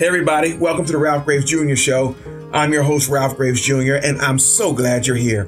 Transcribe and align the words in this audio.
Hey, 0.00 0.06
everybody, 0.06 0.56
welcome 0.56 0.86
to 0.86 0.92
the 0.92 0.96
Ralph 0.96 1.26
Graves 1.26 1.44
Jr. 1.44 1.74
Show. 1.74 2.16
I'm 2.54 2.72
your 2.72 2.82
host, 2.82 3.10
Ralph 3.10 3.36
Graves 3.36 3.60
Jr., 3.60 3.96
and 4.02 4.18
I'm 4.22 4.38
so 4.38 4.72
glad 4.72 5.06
you're 5.06 5.14
here. 5.14 5.46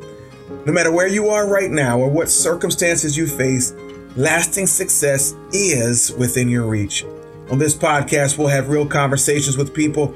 No 0.66 0.74
matter 0.74 0.92
where 0.92 1.06
you 1.06 1.30
are 1.30 1.48
right 1.48 1.70
now 1.70 1.98
or 1.98 2.10
what 2.10 2.28
circumstances 2.28 3.16
you 3.16 3.26
face, 3.26 3.72
lasting 4.14 4.66
success 4.66 5.34
is 5.54 6.12
within 6.18 6.50
your 6.50 6.66
reach. 6.66 7.02
On 7.50 7.58
this 7.58 7.74
podcast, 7.74 8.36
we'll 8.36 8.48
have 8.48 8.68
real 8.68 8.86
conversations 8.86 9.56
with 9.56 9.72
people 9.72 10.08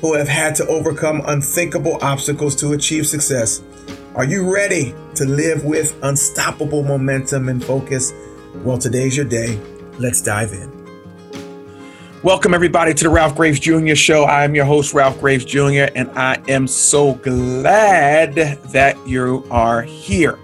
who 0.00 0.14
have 0.14 0.28
had 0.28 0.54
to 0.54 0.68
overcome 0.68 1.22
unthinkable 1.26 1.98
obstacles 2.00 2.54
to 2.60 2.74
achieve 2.74 3.08
success. 3.08 3.60
Are 4.14 4.24
you 4.24 4.54
ready 4.54 4.94
to 5.16 5.24
live 5.24 5.64
with 5.64 5.98
unstoppable 6.04 6.84
momentum 6.84 7.48
and 7.48 7.64
focus? 7.64 8.12
Well, 8.54 8.78
today's 8.78 9.16
your 9.16 9.26
day. 9.26 9.58
Let's 9.98 10.22
dive 10.22 10.52
in. 10.52 10.79
Welcome, 12.22 12.52
everybody, 12.52 12.92
to 12.92 13.04
the 13.04 13.08
Ralph 13.08 13.34
Graves 13.34 13.58
Jr. 13.58 13.94
Show. 13.94 14.24
I 14.24 14.44
am 14.44 14.54
your 14.54 14.66
host, 14.66 14.92
Ralph 14.92 15.18
Graves 15.20 15.42
Jr., 15.42 15.88
and 15.94 16.10
I 16.10 16.38
am 16.48 16.66
so 16.66 17.14
glad 17.14 18.34
that 18.34 19.08
you 19.08 19.42
are 19.50 19.80
here. 19.80 20.38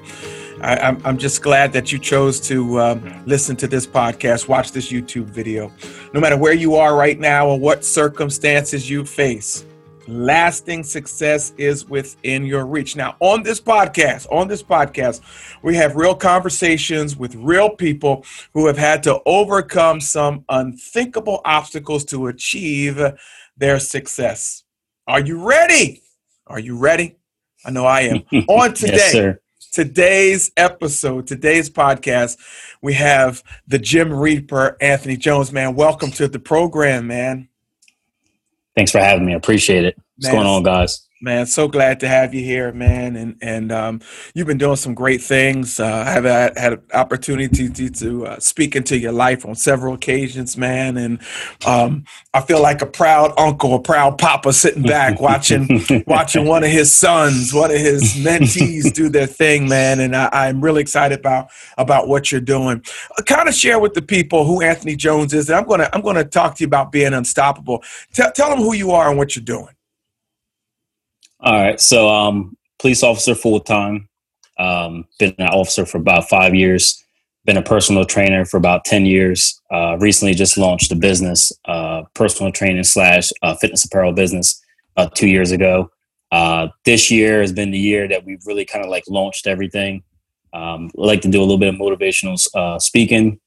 I, 0.63 0.97
am 1.05 1.19
just 1.19 1.43
glad 1.43 1.75
that 1.75 1.93
you 1.93 1.99
chose 1.99 2.41
to 2.49 2.81
um, 2.81 3.23
listen 3.27 3.57
to 3.57 3.67
this 3.67 3.87
podcast, 3.87 4.49
watch 4.49 4.73
this 4.73 4.91
YouTube 4.91 5.27
video. 5.27 5.71
No 6.15 6.21
matter 6.21 6.39
where 6.39 6.55
you 6.55 6.77
are 6.77 6.97
right 6.97 7.21
now 7.21 7.47
or 7.47 7.59
what 7.59 7.85
circumstances 7.85 8.89
you 8.89 9.05
face, 9.05 9.67
lasting 10.09 10.85
success 10.85 11.53
is 11.59 11.87
within 11.87 12.45
your 12.45 12.67
reach. 12.67 12.97
Now, 12.97 13.17
on 13.21 13.43
this 13.43 13.61
podcast, 13.61 14.27
on 14.31 14.49
this 14.49 14.63
podcast, 14.63 15.21
we 15.63 15.75
have 15.77 15.97
real 15.97 16.15
conversations 16.15 17.17
with 17.17 17.35
real 17.35 17.71
people 17.71 18.25
who 18.55 18.67
have 18.67 18.79
had 18.79 19.03
to 19.05 19.21
overcome 19.27 20.01
some 20.01 20.45
unthinkable 20.49 21.41
obstacles 21.45 22.05
to 22.07 22.29
achieve 22.29 23.01
their 23.57 23.79
success. 23.79 24.65
Are 25.07 25.21
you 25.21 25.47
ready? 25.47 26.03
Are 26.47 26.61
you 26.61 26.77
ready? 26.77 27.17
I 27.65 27.71
know 27.71 27.87
I 27.87 28.03
am. 28.03 28.23
on 28.49 28.75
today, 28.75 29.11
yes, 29.13 29.37
today's 29.73 30.53
episode, 30.57 31.27
today's 31.27 31.69
podcast, 31.69 32.39
we 32.81 32.95
have 32.95 33.43
the 33.67 33.79
Gym 33.79 34.13
Reaper, 34.13 34.77
Anthony 34.81 35.17
Jones. 35.17 35.53
Man, 35.53 35.75
welcome 35.75 36.11
to 36.13 36.29
the 36.29 36.39
program, 36.39 37.07
man. 37.07 37.49
Thanks 38.77 38.91
for 38.91 38.99
having 38.99 39.25
me. 39.25 39.33
I 39.33 39.37
appreciate 39.37 39.85
it. 39.85 39.97
What's 40.17 40.27
man, 40.27 40.35
going 40.35 40.47
on, 40.47 40.63
guys? 40.63 41.06
Man, 41.23 41.47
so 41.47 41.67
glad 41.67 42.01
to 42.01 42.09
have 42.09 42.35
you 42.35 42.45
here, 42.45 42.73
man. 42.73 43.17
And 43.17 43.39
and 43.41 43.73
um, 43.73 44.01
you've 44.35 44.47
been 44.47 44.59
doing 44.59 44.77
some 44.77 44.93
great 44.93 45.23
things. 45.23 45.81
Uh, 45.81 46.05
I 46.07 46.11
have 46.11 46.25
had, 46.25 46.59
had 46.59 46.73
an 46.75 46.83
opportunity 46.93 47.71
to, 47.71 47.89
to 47.89 48.27
uh, 48.27 48.39
speak 48.39 48.77
into 48.77 48.99
your 48.99 49.13
life 49.13 49.47
on 49.47 49.55
several 49.55 49.95
occasions, 49.95 50.59
man. 50.59 50.99
And 50.99 51.23
um, 51.65 52.05
I 52.35 52.43
feel 52.43 52.61
like 52.61 52.83
a 52.83 52.87
proud 52.87 53.33
uncle, 53.39 53.75
a 53.75 53.81
proud 53.81 54.19
papa, 54.19 54.53
sitting 54.53 54.83
back 54.83 55.19
watching 55.19 55.83
watching 56.07 56.45
one 56.45 56.63
of 56.63 56.71
his 56.71 56.93
sons, 56.93 57.55
one 57.55 57.71
of 57.71 57.79
his 57.79 58.13
mentees 58.17 58.93
do 58.93 59.09
their 59.09 59.27
thing, 59.27 59.71
man. 59.71 60.01
And 60.01 60.15
I, 60.15 60.49
am 60.49 60.61
really 60.61 60.83
excited 60.83 61.19
about 61.19 61.49
about 61.79 62.09
what 62.09 62.31
you're 62.31 62.43
doing. 62.43 62.85
Uh, 63.19 63.23
kind 63.23 63.49
of 63.49 63.55
share 63.55 63.79
with 63.79 63.95
the 63.95 64.03
people 64.03 64.45
who 64.45 64.61
Anthony 64.61 64.97
Jones 64.97 65.33
is. 65.33 65.49
And 65.49 65.57
I'm 65.57 65.67
gonna 65.67 65.89
I'm 65.95 66.03
gonna 66.03 66.25
talk 66.25 66.57
to 66.57 66.63
you 66.63 66.67
about 66.67 66.93
being 66.93 67.15
unstoppable. 67.15 67.83
Tell 68.13 68.31
tell 68.33 68.51
them 68.51 68.59
who 68.59 68.75
you 68.75 68.91
are 68.91 69.09
and 69.09 69.17
what 69.17 69.35
you're 69.35 69.43
doing. 69.43 69.76
All 71.41 71.53
right. 71.53 71.81
So, 71.81 72.09
um, 72.09 72.57
police 72.79 73.03
officer 73.03 73.35
full 73.35 73.61
time. 73.61 74.09
Um, 74.59 75.05
been 75.19 75.35
an 75.39 75.49
officer 75.49 75.85
for 75.85 75.99
about 75.99 76.29
five 76.29 76.55
years. 76.55 77.03
Been 77.45 77.59
a 77.59 77.63
personal 77.63 78.05
trainer 78.05 78.45
for 78.45 78.57
about 78.57 78.85
ten 78.85 79.07
years. 79.07 79.61
Uh, 79.71 79.97
recently, 80.01 80.35
just 80.35 80.57
launched 80.59 80.91
a 80.93 80.97
business, 80.97 81.53
uh, 81.67 82.03
personal 82.15 82.51
training 82.53 82.85
slash 82.85 83.31
uh, 83.43 83.55
fitness 83.55 83.85
apparel 83.85 84.13
business, 84.13 84.61
uh, 84.97 85.09
two 85.15 85.29
years 85.29 85.53
ago. 85.53 85.91
Uh, 86.33 86.69
this 86.85 87.11
year 87.11 87.41
has 87.41 87.53
been 87.53 87.71
the 87.71 87.79
year 87.79 88.09
that 88.09 88.25
we've 88.25 88.45
really 88.47 88.65
kind 88.65 88.85
of 88.85 88.91
like 88.91 89.05
launched 89.09 89.47
everything. 89.47 90.03
Um, 90.53 90.91
I 90.99 91.03
like 91.03 91.21
to 91.23 91.29
do 91.29 91.39
a 91.39 91.43
little 91.45 91.59
bit 91.59 91.73
of 91.73 91.79
motivational 91.79 92.45
uh, 92.55 92.79
speaking, 92.79 93.39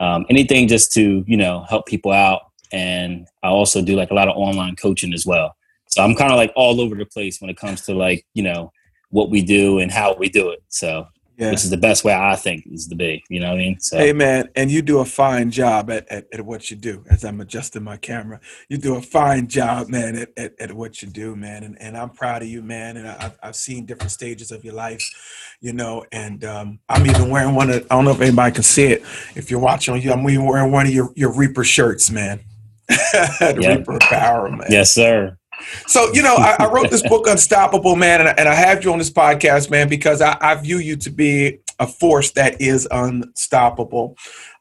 um, 0.00 0.26
anything 0.30 0.68
just 0.68 0.92
to 0.92 1.22
you 1.26 1.36
know 1.36 1.64
help 1.68 1.86
people 1.86 2.12
out, 2.12 2.50
and 2.72 3.28
I 3.42 3.48
also 3.48 3.82
do 3.82 3.94
like 3.94 4.10
a 4.10 4.14
lot 4.14 4.28
of 4.28 4.36
online 4.36 4.74
coaching 4.74 5.12
as 5.12 5.26
well. 5.26 5.55
So 5.96 6.02
I'm 6.02 6.14
kind 6.14 6.30
of 6.30 6.36
like 6.36 6.52
all 6.56 6.82
over 6.82 6.94
the 6.94 7.06
place 7.06 7.40
when 7.40 7.48
it 7.48 7.56
comes 7.56 7.80
to 7.86 7.94
like, 7.94 8.26
you 8.34 8.42
know, 8.42 8.70
what 9.08 9.30
we 9.30 9.40
do 9.40 9.78
and 9.78 9.90
how 9.90 10.14
we 10.14 10.28
do 10.28 10.50
it. 10.50 10.62
So 10.68 11.06
yeah. 11.38 11.52
which 11.52 11.64
is 11.64 11.70
the 11.70 11.78
best 11.78 12.04
way 12.04 12.12
I 12.12 12.36
think 12.36 12.66
is 12.66 12.86
to 12.88 12.94
be. 12.94 13.24
You 13.30 13.40
know 13.40 13.46
what 13.46 13.54
I 13.54 13.58
mean? 13.58 13.80
So. 13.80 13.96
Hey 13.96 14.12
man, 14.12 14.50
and 14.56 14.70
you 14.70 14.82
do 14.82 14.98
a 14.98 15.06
fine 15.06 15.50
job 15.50 15.90
at, 15.90 16.06
at, 16.08 16.26
at, 16.34 16.42
what 16.42 16.70
you 16.70 16.76
do. 16.76 17.02
As 17.08 17.24
I'm 17.24 17.40
adjusting 17.40 17.82
my 17.82 17.96
camera, 17.96 18.40
you 18.68 18.76
do 18.76 18.96
a 18.96 19.00
fine 19.00 19.46
job, 19.46 19.88
man, 19.88 20.16
at, 20.16 20.28
at, 20.36 20.60
at 20.60 20.70
what 20.74 21.00
you 21.00 21.08
do, 21.08 21.34
man. 21.34 21.64
And, 21.64 21.80
and 21.80 21.96
I'm 21.96 22.10
proud 22.10 22.42
of 22.42 22.48
you, 22.48 22.60
man. 22.60 22.98
And 22.98 23.08
I've, 23.08 23.38
I've 23.42 23.56
seen 23.56 23.86
different 23.86 24.12
stages 24.12 24.50
of 24.50 24.66
your 24.66 24.74
life, 24.74 25.56
you 25.62 25.72
know. 25.72 26.04
And 26.12 26.44
um, 26.44 26.78
I'm 26.90 27.06
even 27.06 27.30
wearing 27.30 27.54
one 27.54 27.70
of. 27.70 27.86
I 27.90 27.94
don't 27.94 28.04
know 28.04 28.10
if 28.10 28.20
anybody 28.20 28.52
can 28.52 28.64
see 28.64 28.84
it. 28.84 29.00
If 29.34 29.50
you're 29.50 29.60
watching, 29.60 29.94
I'm 29.94 30.28
even 30.28 30.44
wearing 30.44 30.70
one 30.70 30.86
of 30.86 30.92
your 30.92 31.10
your 31.16 31.32
Reaper 31.32 31.64
shirts, 31.64 32.10
man. 32.10 32.40
the 32.88 33.56
yep. 33.60 33.78
Reaper 33.78 33.98
Power, 34.00 34.50
man. 34.50 34.66
Yes, 34.68 34.94
sir. 34.94 35.38
So, 35.86 36.12
you 36.12 36.22
know, 36.22 36.36
I, 36.36 36.56
I, 36.60 36.66
wrote 36.66 36.90
this 36.90 37.02
book, 37.08 37.26
Unstoppable, 37.26 37.96
man, 37.96 38.20
and 38.20 38.28
I, 38.28 38.34
and 38.38 38.48
I, 38.48 38.54
have 38.54 38.84
you 38.84 38.92
on 38.92 38.98
this 38.98 39.10
podcast, 39.10 39.70
man, 39.70 39.88
because 39.88 40.20
I, 40.20 40.36
I, 40.40 40.54
view 40.56 40.78
you 40.78 40.96
to 40.96 41.10
be 41.10 41.58
a 41.78 41.86
force 41.86 42.32
that 42.32 42.60
is 42.60 42.86
unstoppable. 42.90 44.16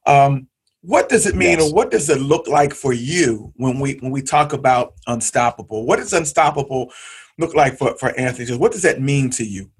Um, 0.06 0.48
what 0.82 1.10
does 1.10 1.26
it 1.26 1.36
mean, 1.36 1.60
yes. 1.60 1.70
or 1.70 1.74
what 1.74 1.92
does 1.92 2.10
it 2.10 2.20
look 2.20 2.48
like 2.48 2.74
for 2.74 2.94
you 2.94 3.52
when 3.56 3.80
we 3.80 3.94
when 3.96 4.12
we 4.12 4.22
talk 4.22 4.54
about 4.54 4.94
unstoppable? 5.08 5.86
What 5.86 5.98
does 5.98 6.14
unstoppable 6.14 6.92
look 7.40 7.56
like 7.56 7.78
for 7.78 7.98
for 7.98 8.18
Anthony? 8.20 8.56
What 8.56 8.72
does 8.72 8.84
that 8.84 9.02
mean 9.02 9.32
to 9.32 9.44
you? 9.44 9.72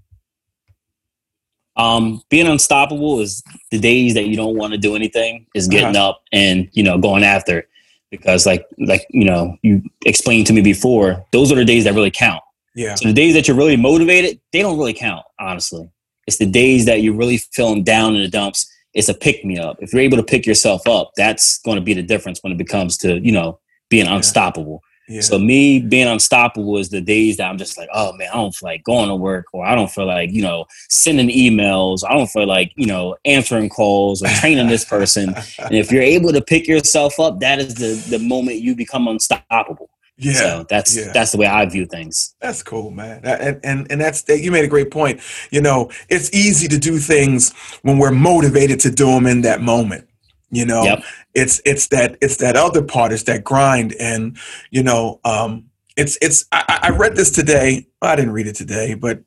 Um, 1.78 2.22
being 2.30 2.48
unstoppable 2.48 3.20
is 3.20 3.44
the 3.70 3.80
days 3.80 4.16
that 4.16 4.26
you 4.26 4.36
don't 4.36 4.58
want 4.58 4.74
to 4.74 4.80
do 4.80 4.96
anything, 4.96 5.46
is 5.54 5.68
getting 5.68 5.96
uh-huh. 5.96 6.10
up 6.10 6.24
and 6.32 6.70
you 6.74 6.82
know 6.82 6.98
going 6.98 7.24
after 7.24 7.60
it 7.60 7.70
because 8.18 8.46
like 8.46 8.66
like 8.80 9.06
you 9.10 9.26
know 9.26 9.58
you 9.62 9.82
explained 10.06 10.48
to 10.48 10.54
me 10.54 10.62
before 10.62 11.26
those 11.32 11.52
are 11.52 11.56
the 11.56 11.66
days 11.66 11.84
that 11.84 11.94
really 11.94 12.12
count. 12.12 12.42
Yeah. 12.76 12.96
So 12.96 13.08
the 13.08 13.14
days 13.14 13.34
that 13.34 13.48
you're 13.48 13.58
really 13.58 13.78
motivated 13.78 14.40
they 14.54 14.62
don't 14.62 14.78
really 14.78 14.94
count 14.94 15.26
honestly. 15.40 15.90
It's 16.28 16.38
the 16.38 16.46
days 16.46 16.86
that 16.86 17.02
you're 17.04 17.16
really 17.16 17.38
feeling 17.38 17.84
down 17.84 18.16
in 18.16 18.22
the 18.22 18.28
dumps. 18.28 18.70
It's 18.94 19.10
a 19.10 19.14
pick 19.14 19.46
me 19.46 19.60
up. 19.60 19.78
If 19.80 19.94
you're 19.94 20.02
able 20.02 20.18
to 20.18 20.24
pick 20.24 20.46
yourself 20.46 20.88
up 20.88 21.12
that's 21.16 21.60
going 21.60 21.76
to 21.76 21.82
be 21.82 21.94
the 21.94 22.04
difference 22.04 22.40
when 22.42 22.52
it 22.52 22.58
becomes 22.58 22.98
to 22.98 23.20
you 23.20 23.32
know 23.32 23.60
being 23.90 24.06
yeah. 24.06 24.16
unstoppable 24.16 24.82
yeah. 25.08 25.22
So 25.22 25.38
me 25.38 25.80
being 25.80 26.08
unstoppable 26.08 26.78
is 26.78 26.90
the 26.90 27.02
days 27.02 27.38
that 27.38 27.50
I'm 27.50 27.58
just 27.58 27.78
like, 27.78 27.90
oh 27.94 28.14
man, 28.14 28.30
I 28.32 28.36
don't 28.36 28.56
feel 28.56 28.70
like 28.70 28.84
going 28.84 29.10
to 29.10 29.16
work, 29.16 29.46
or 29.54 29.66
I 29.66 29.76
don't 29.76 29.92
feel 29.92 30.08
like 30.08 30.32
you 30.32 30.42
know 30.42 30.66
sending 30.90 31.30
emails. 31.30 32.04
I 32.08 32.14
don't 32.14 32.28
feel 32.28 32.48
like 32.48 32.72
you 32.76 32.88
know 32.88 33.16
answering 33.24 33.70
calls 33.70 34.24
or 34.24 34.28
training 34.28 34.68
this 34.68 34.86
person. 34.86 35.30
and 35.60 35.76
if 35.76 35.92
you're 35.92 36.02
able 36.02 36.32
to 36.32 36.42
pick 36.42 36.68
yourself 36.68 37.20
up, 37.20 37.40
that 37.40 37.60
is 37.60 37.76
the 37.76 38.18
the 38.18 38.20
moment 38.20 38.62
you 38.62 38.76
become 38.76 39.08
unstoppable. 39.08 39.90
Yeah, 40.18 40.34
so 40.34 40.66
that's 40.70 40.98
yeah. 40.98 41.12
that's 41.14 41.34
the 41.34 41.38
way 41.38 41.46
I 41.46 41.66
view 41.66 41.86
things. 41.86 42.36
That's 42.40 42.64
cool, 42.64 42.90
man. 42.90 43.22
And 43.26 43.60
and 43.64 43.92
and 43.92 44.02
that's 44.02 44.24
you 44.28 44.52
made 44.52 44.66
a 44.66 44.70
great 44.70 44.90
point. 44.90 45.22
You 45.52 45.62
know, 45.62 45.92
it's 46.10 46.34
easy 46.34 46.68
to 46.70 46.80
do 46.80 46.98
things 46.98 47.54
when 47.84 48.00
we're 48.00 48.12
motivated 48.12 48.80
to 48.82 48.92
do 48.92 49.08
them 49.08 49.28
in 49.28 49.42
that 49.42 49.62
moment 49.62 50.08
you 50.52 50.66
know 50.66 50.84
yep. 50.84 51.04
it's 51.34 51.62
it's 51.66 51.88
that 51.88 52.18
it's 52.22 52.38
that 52.38 52.56
other 52.56 52.84
part 52.84 53.12
it's 53.12 53.24
that 53.24 53.44
grind. 53.44 53.94
And 54.00 54.38
you 54.72 54.84
know 54.84 55.20
um 55.26 55.66
it's 55.98 56.18
it's 56.22 56.46
i, 56.52 56.80
I 56.84 56.90
read 56.90 57.16
this 57.16 57.32
today. 57.32 57.88
I 58.02 58.16
didn't 58.16 58.34
read 58.34 58.48
it 58.48 58.56
today 58.56 58.94
but 58.94 59.22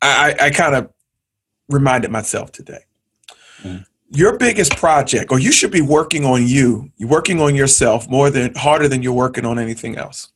i 0.00 0.34
i 0.40 0.50
kind 0.50 0.74
of 0.74 0.90
reminded 1.68 2.10
myself 2.10 2.52
today. 2.52 2.80
Mm. 3.62 3.86
your 4.10 4.36
biggest 4.38 4.76
project 4.76 5.30
or 5.30 5.38
you 5.38 5.52
should 5.52 5.70
be 5.70 5.80
working 5.80 6.24
on 6.24 6.46
you 6.48 6.90
you're 6.96 7.08
working 7.08 7.40
on 7.40 7.54
yourself 7.54 8.08
more 8.08 8.28
than 8.28 8.52
harder 8.56 8.88
than 8.88 9.02
you're 9.02 9.12
working 9.12 9.44
on 9.44 9.58
anything 9.58 9.96
else. 9.96 10.32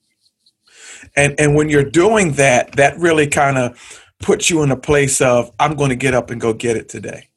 And 1.16 1.34
and 1.40 1.54
when 1.56 1.68
you're 1.68 1.90
doing 1.90 2.32
that 2.32 2.72
that 2.72 2.98
really 2.98 3.26
kind 3.26 3.58
of 3.58 3.76
puts 4.20 4.48
you 4.48 4.62
in 4.62 4.70
a 4.70 4.76
place 4.76 5.20
of 5.20 5.50
i'm 5.60 5.74
going 5.74 5.90
to 5.90 5.96
get 5.96 6.14
up 6.14 6.30
and 6.30 6.40
go 6.40 6.52
get 6.52 6.76
it 6.76 6.88
today 6.88 7.28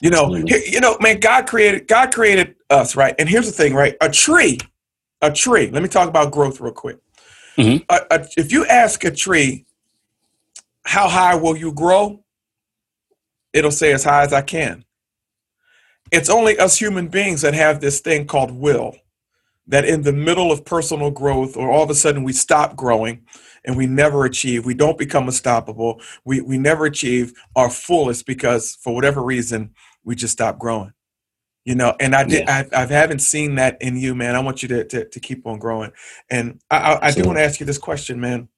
you 0.00 0.10
know, 0.10 0.34
you 0.34 0.80
know, 0.80 0.96
man, 1.00 1.18
God 1.18 1.46
created 1.46 1.88
God 1.88 2.12
created 2.12 2.54
us, 2.70 2.94
right? 2.94 3.14
And 3.18 3.28
here's 3.28 3.46
the 3.46 3.52
thing, 3.52 3.74
right? 3.74 3.96
A 4.00 4.08
tree, 4.08 4.58
a 5.22 5.32
tree. 5.32 5.70
Let 5.70 5.82
me 5.82 5.88
talk 5.88 6.08
about 6.08 6.30
growth 6.30 6.60
real 6.60 6.72
quick. 6.72 6.98
Mm-hmm. 7.56 7.84
A, 7.88 8.00
a, 8.10 8.28
if 8.36 8.52
you 8.52 8.64
ask 8.66 9.02
a 9.04 9.10
tree, 9.10 9.66
how 10.84 11.08
high 11.08 11.34
will 11.34 11.56
you 11.56 11.72
grow? 11.72 12.22
It'll 13.52 13.72
say 13.72 13.92
as 13.92 14.04
high 14.04 14.22
as 14.22 14.32
I 14.32 14.42
can. 14.42 14.84
It's 16.12 16.30
only 16.30 16.58
us 16.58 16.78
human 16.78 17.08
beings 17.08 17.42
that 17.42 17.54
have 17.54 17.80
this 17.80 18.00
thing 18.00 18.26
called 18.26 18.52
will. 18.52 18.96
That 19.66 19.84
in 19.84 20.02
the 20.02 20.12
middle 20.12 20.50
of 20.50 20.64
personal 20.64 21.10
growth, 21.10 21.56
or 21.56 21.70
all 21.70 21.82
of 21.82 21.90
a 21.90 21.94
sudden 21.94 22.22
we 22.22 22.32
stop 22.32 22.74
growing 22.74 23.26
and 23.66 23.76
we 23.76 23.86
never 23.86 24.24
achieve, 24.24 24.64
we 24.64 24.72
don't 24.72 24.96
become 24.96 25.26
unstoppable, 25.26 26.00
we, 26.24 26.40
we 26.40 26.56
never 26.56 26.86
achieve 26.86 27.34
our 27.54 27.68
fullest 27.68 28.24
because 28.24 28.76
for 28.76 28.94
whatever 28.94 29.22
reason, 29.22 29.74
we 30.04 30.14
just 30.14 30.32
stop 30.32 30.58
growing. 30.58 30.92
you 31.64 31.74
know 31.74 31.94
and 32.00 32.14
i 32.14 32.24
did 32.24 32.44
yeah. 32.46 32.64
I, 32.72 32.82
I 32.82 32.86
haven't 32.86 33.20
seen 33.20 33.56
that 33.56 33.76
in 33.80 33.96
you 33.96 34.14
man 34.14 34.34
i 34.34 34.40
want 34.40 34.62
you 34.62 34.68
to 34.68 34.84
to, 34.84 35.08
to 35.08 35.20
keep 35.20 35.46
on 35.46 35.58
growing 35.58 35.92
and 36.30 36.60
i 36.70 36.76
i, 36.76 37.06
I 37.08 37.10
do 37.10 37.24
want 37.24 37.38
to 37.38 37.44
ask 37.44 37.60
you 37.60 37.66
this 37.66 37.78
question 37.78 38.20
man 38.20 38.48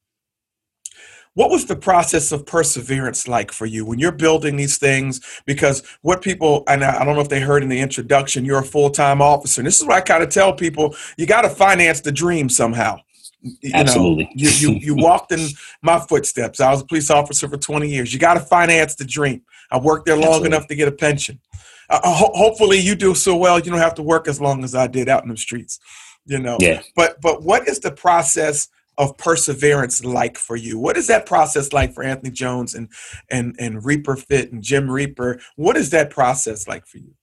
what 1.35 1.51
was 1.51 1.67
the 1.67 1.77
process 1.77 2.33
of 2.33 2.45
perseverance 2.45 3.29
like 3.29 3.53
for 3.53 3.67
you 3.67 3.85
when 3.85 3.99
you're 3.99 4.13
building 4.13 4.57
these 4.57 4.79
things 4.79 5.21
because 5.47 5.83
what 6.03 6.23
people 6.23 6.65
and 6.69 6.85
i 6.85 7.05
don't 7.05 7.15
know 7.15 7.23
if 7.23 7.29
they 7.29 7.41
heard 7.41 7.63
in 7.63 7.69
the 7.69 7.81
introduction 7.81 8.45
you're 8.45 8.61
a 8.61 8.65
full-time 8.65 9.23
officer 9.23 9.61
and 9.61 9.67
this 9.67 9.81
is 9.81 9.87
what 9.87 9.97
i 9.97 10.01
kind 10.01 10.23
of 10.23 10.29
tell 10.29 10.53
people 10.53 10.95
you 11.17 11.27
got 11.27 11.43
to 11.43 11.51
finance 11.51 12.01
the 12.01 12.13
dream 12.13 12.49
somehow 12.49 12.97
you 13.43 13.71
Absolutely. 13.73 14.25
Know, 14.25 14.31
you, 14.35 14.51
you, 14.51 14.71
you 14.81 14.95
walked 14.97 15.33
in 15.33 15.49
my 15.83 15.99
footsteps. 15.99 16.61
I 16.61 16.71
was 16.71 16.83
a 16.83 16.85
police 16.85 17.11
officer 17.11 17.49
for 17.49 17.57
20 17.57 17.89
years. 17.89 18.13
You 18.13 18.19
got 18.19 18.35
to 18.35 18.41
finance 18.41 18.97
the 18.97 19.05
dream. 19.05 19.43
I 19.71 19.79
worked 19.79 20.07
there 20.07 20.17
long 20.17 20.25
Absolutely. 20.25 20.49
enough 20.49 20.67
to 20.69 20.75
get 20.75 20.89
a 20.89 20.93
pension. 20.93 21.41
Uh, 21.89 22.01
uh, 22.03 22.15
ho- 22.15 22.33
hopefully, 22.35 22.79
you 22.79 22.95
do 22.95 23.15
so 23.15 23.37
well 23.37 23.59
you 23.59 23.71
don't 23.71 23.81
have 23.81 23.95
to 23.95 24.03
work 24.03 24.29
as 24.29 24.41
long 24.41 24.65
as 24.65 24.75
I 24.75 24.87
did 24.87 25.09
out 25.09 25.23
in 25.23 25.31
the 25.31 25.37
streets. 25.37 25.79
You 26.27 26.39
know. 26.39 26.57
Yeah. 26.61 26.83
But 26.97 27.21
but 27.21 27.43
what 27.43 27.69
is 27.69 27.81
the 27.81 27.93
process 27.93 28.69
of 28.99 29.17
perseverance 29.17 30.05
like 30.05 30.37
for 30.37 30.57
you? 30.57 30.79
What 30.79 30.97
is 30.97 31.07
that 31.07 31.27
process 31.27 31.73
like 31.73 31.95
for 31.95 32.03
Anthony 32.03 32.31
Jones 32.31 32.75
and 32.75 32.89
and 33.31 33.57
and 33.59 33.85
Reaper 33.85 34.17
Fit 34.17 34.53
and 34.53 34.63
Gym 34.63 34.91
Reaper? 34.91 35.41
What 35.57 35.77
is 35.77 35.91
that 35.91 36.11
process 36.11 36.69
like 36.69 36.87
for 36.87 36.99
you? 36.99 37.15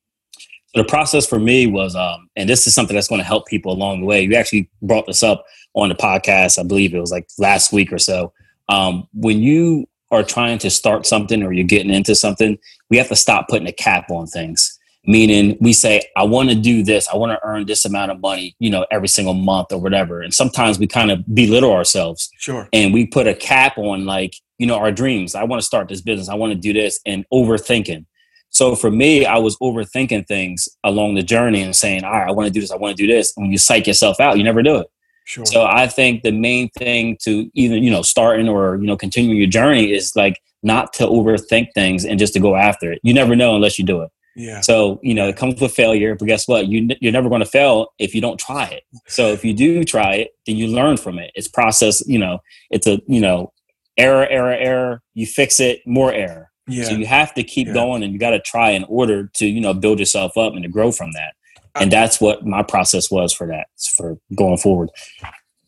the 0.78 0.84
process 0.84 1.26
for 1.26 1.40
me 1.40 1.68
was, 1.68 1.96
um, 1.96 2.30
and 2.36 2.48
this 2.48 2.68
is 2.68 2.76
something 2.76 2.94
that's 2.94 3.08
going 3.08 3.20
to 3.20 3.26
help 3.26 3.48
people 3.48 3.72
along 3.72 4.00
the 4.00 4.06
way. 4.06 4.22
You 4.22 4.36
actually 4.36 4.70
brought 4.82 5.08
this 5.08 5.24
up 5.24 5.46
on 5.74 5.90
the 5.90 5.96
podcast. 5.96 6.60
I 6.60 6.64
believe 6.64 6.94
it 6.94 7.00
was 7.00 7.12
like 7.12 7.28
last 7.38 7.74
week 7.74 7.92
or 7.92 7.98
so. 7.98 8.32
Um, 8.70 9.08
when 9.14 9.40
you 9.40 9.88
are 10.12 10.24
trying 10.24 10.58
to 10.60 10.70
start 10.70 11.06
something 11.06 11.44
or 11.44 11.52
you're 11.52 11.66
getting 11.66 11.94
into 11.94 12.16
something, 12.16 12.58
we 12.90 12.98
have 12.98 13.10
to 13.10 13.16
stop 13.16 13.48
putting 13.50 13.68
a 13.68 13.74
cap 13.74 14.10
on 14.10 14.28
things. 14.28 14.78
Meaning, 15.10 15.58
we 15.62 15.72
say, 15.72 16.02
I 16.18 16.24
want 16.26 16.50
to 16.50 16.56
do 16.56 16.84
this, 16.84 17.08
I 17.08 17.16
want 17.16 17.32
to 17.32 17.40
earn 17.48 17.66
this 17.66 17.86
amount 17.86 18.12
of 18.12 18.20
money, 18.20 18.58
you 18.60 18.70
know, 18.70 18.86
every 18.92 19.08
single 19.08 19.34
month 19.34 19.72
or 19.72 19.80
whatever. 19.80 20.22
And 20.22 20.34
sometimes 20.34 20.80
we 20.80 20.88
kind 20.88 21.12
of 21.12 21.24
belittle 21.34 21.72
ourselves. 21.72 22.30
Sure. 22.38 22.68
And 22.74 22.94
we 22.94 23.08
put 23.08 23.26
a 23.26 23.34
cap 23.34 23.78
on, 23.78 24.06
like, 24.06 24.34
you 24.58 24.68
know, 24.68 24.76
our 24.76 24.92
dreams. 24.92 25.34
I 25.34 25.44
want 25.44 25.62
to 25.62 25.66
start 25.66 25.88
this 25.88 26.02
business, 26.02 26.28
I 26.28 26.36
want 26.36 26.52
to 26.52 26.60
do 26.60 26.74
this, 26.74 27.00
and 27.06 27.26
overthinking. 27.32 28.06
So 28.50 28.76
for 28.76 28.92
me, 28.92 29.26
I 29.26 29.38
was 29.38 29.58
overthinking 29.60 30.28
things 30.28 30.68
along 30.84 31.16
the 31.16 31.24
journey 31.24 31.62
and 31.62 31.76
saying, 31.76 32.04
all 32.04 32.12
right, 32.12 32.28
I 32.28 32.32
want 32.32 32.48
to 32.48 32.54
do 32.54 32.60
this, 32.60 32.72
I 32.72 32.76
want 32.76 32.98
to 32.98 33.02
do 33.02 33.12
this. 33.12 33.34
And 33.38 33.46
when 33.46 33.52
you 33.52 33.58
psych 33.58 33.88
yourself 33.88 34.20
out, 34.20 34.38
you 34.38 34.44
never 34.44 34.62
do 34.62 34.78
it. 34.78 34.88
Sure. 35.28 35.46
So 35.46 35.66
I 35.66 35.88
think 35.88 36.24
the 36.24 36.32
main 36.32 36.70
thing 36.70 37.18
to 37.24 37.52
either, 37.54 37.76
you 37.76 37.92
know, 37.92 38.02
starting 38.02 38.48
or, 38.48 38.78
you 38.78 38.88
know, 38.88 38.96
continuing 38.96 39.38
your 39.38 39.50
journey 39.50 39.92
is 39.92 40.16
like 40.16 40.42
not 40.64 40.94
to 40.94 41.06
overthink 41.06 41.74
things 41.74 42.06
and 42.06 42.18
just 42.18 42.32
to 42.36 42.40
go 42.40 42.56
after 42.56 42.94
it. 42.94 43.02
You 43.04 43.14
never 43.14 43.36
know 43.36 43.54
unless 43.54 43.78
you 43.78 43.84
do 43.84 44.02
it. 44.04 44.10
Yeah. 44.38 44.62
So, 44.62 45.02
you 45.04 45.14
know, 45.14 45.28
it 45.28 45.36
comes 45.36 45.60
with 45.60 45.74
failure, 45.74 46.16
but 46.16 46.30
guess 46.30 46.48
what? 46.48 46.68
You, 46.68 46.88
you're 47.02 47.12
never 47.12 47.28
going 47.28 47.42
to 47.42 47.46
fail 47.46 47.88
if 48.00 48.16
you 48.16 48.22
don't 48.22 48.40
try 48.40 48.68
it. 48.68 48.84
So 49.08 49.28
if 49.28 49.44
you 49.44 49.54
do 49.54 49.84
try 49.84 50.16
it, 50.16 50.32
then 50.46 50.56
you 50.56 50.68
learn 50.68 50.96
from 50.96 51.20
it. 51.20 51.32
It's 51.36 51.50
process, 51.50 52.02
you 52.08 52.20
know, 52.20 52.40
it's 52.72 52.88
a, 52.88 53.02
you 53.08 53.20
know, 53.20 53.52
error, 53.98 54.26
error, 54.28 54.54
error. 54.54 55.02
You 55.14 55.26
fix 55.26 55.60
it, 55.60 55.82
more 55.86 56.14
error. 56.14 56.52
Yeah. 56.68 56.86
So 56.86 56.92
you 56.92 57.06
have 57.06 57.34
to 57.34 57.44
keep 57.44 57.68
yeah. 57.68 57.74
going 57.74 58.02
and 58.02 58.14
you 58.14 58.20
got 58.20 58.30
to 58.30 58.40
try 58.40 58.70
in 58.70 58.86
order 58.86 59.30
to, 59.34 59.46
you 59.46 59.60
know, 59.60 59.74
build 59.74 60.00
yourself 60.00 60.38
up 60.38 60.54
and 60.54 60.64
to 60.64 60.70
grow 60.70 60.94
from 60.94 61.12
that 61.12 61.34
Uh, 61.78 61.84
and 61.84 61.92
that's 61.92 62.20
what 62.20 62.46
my 62.46 62.64
process 62.64 63.12
was 63.12 63.34
for 63.34 63.48
that 63.48 63.68
for 63.96 64.18
going 64.36 64.58
forward 64.58 64.90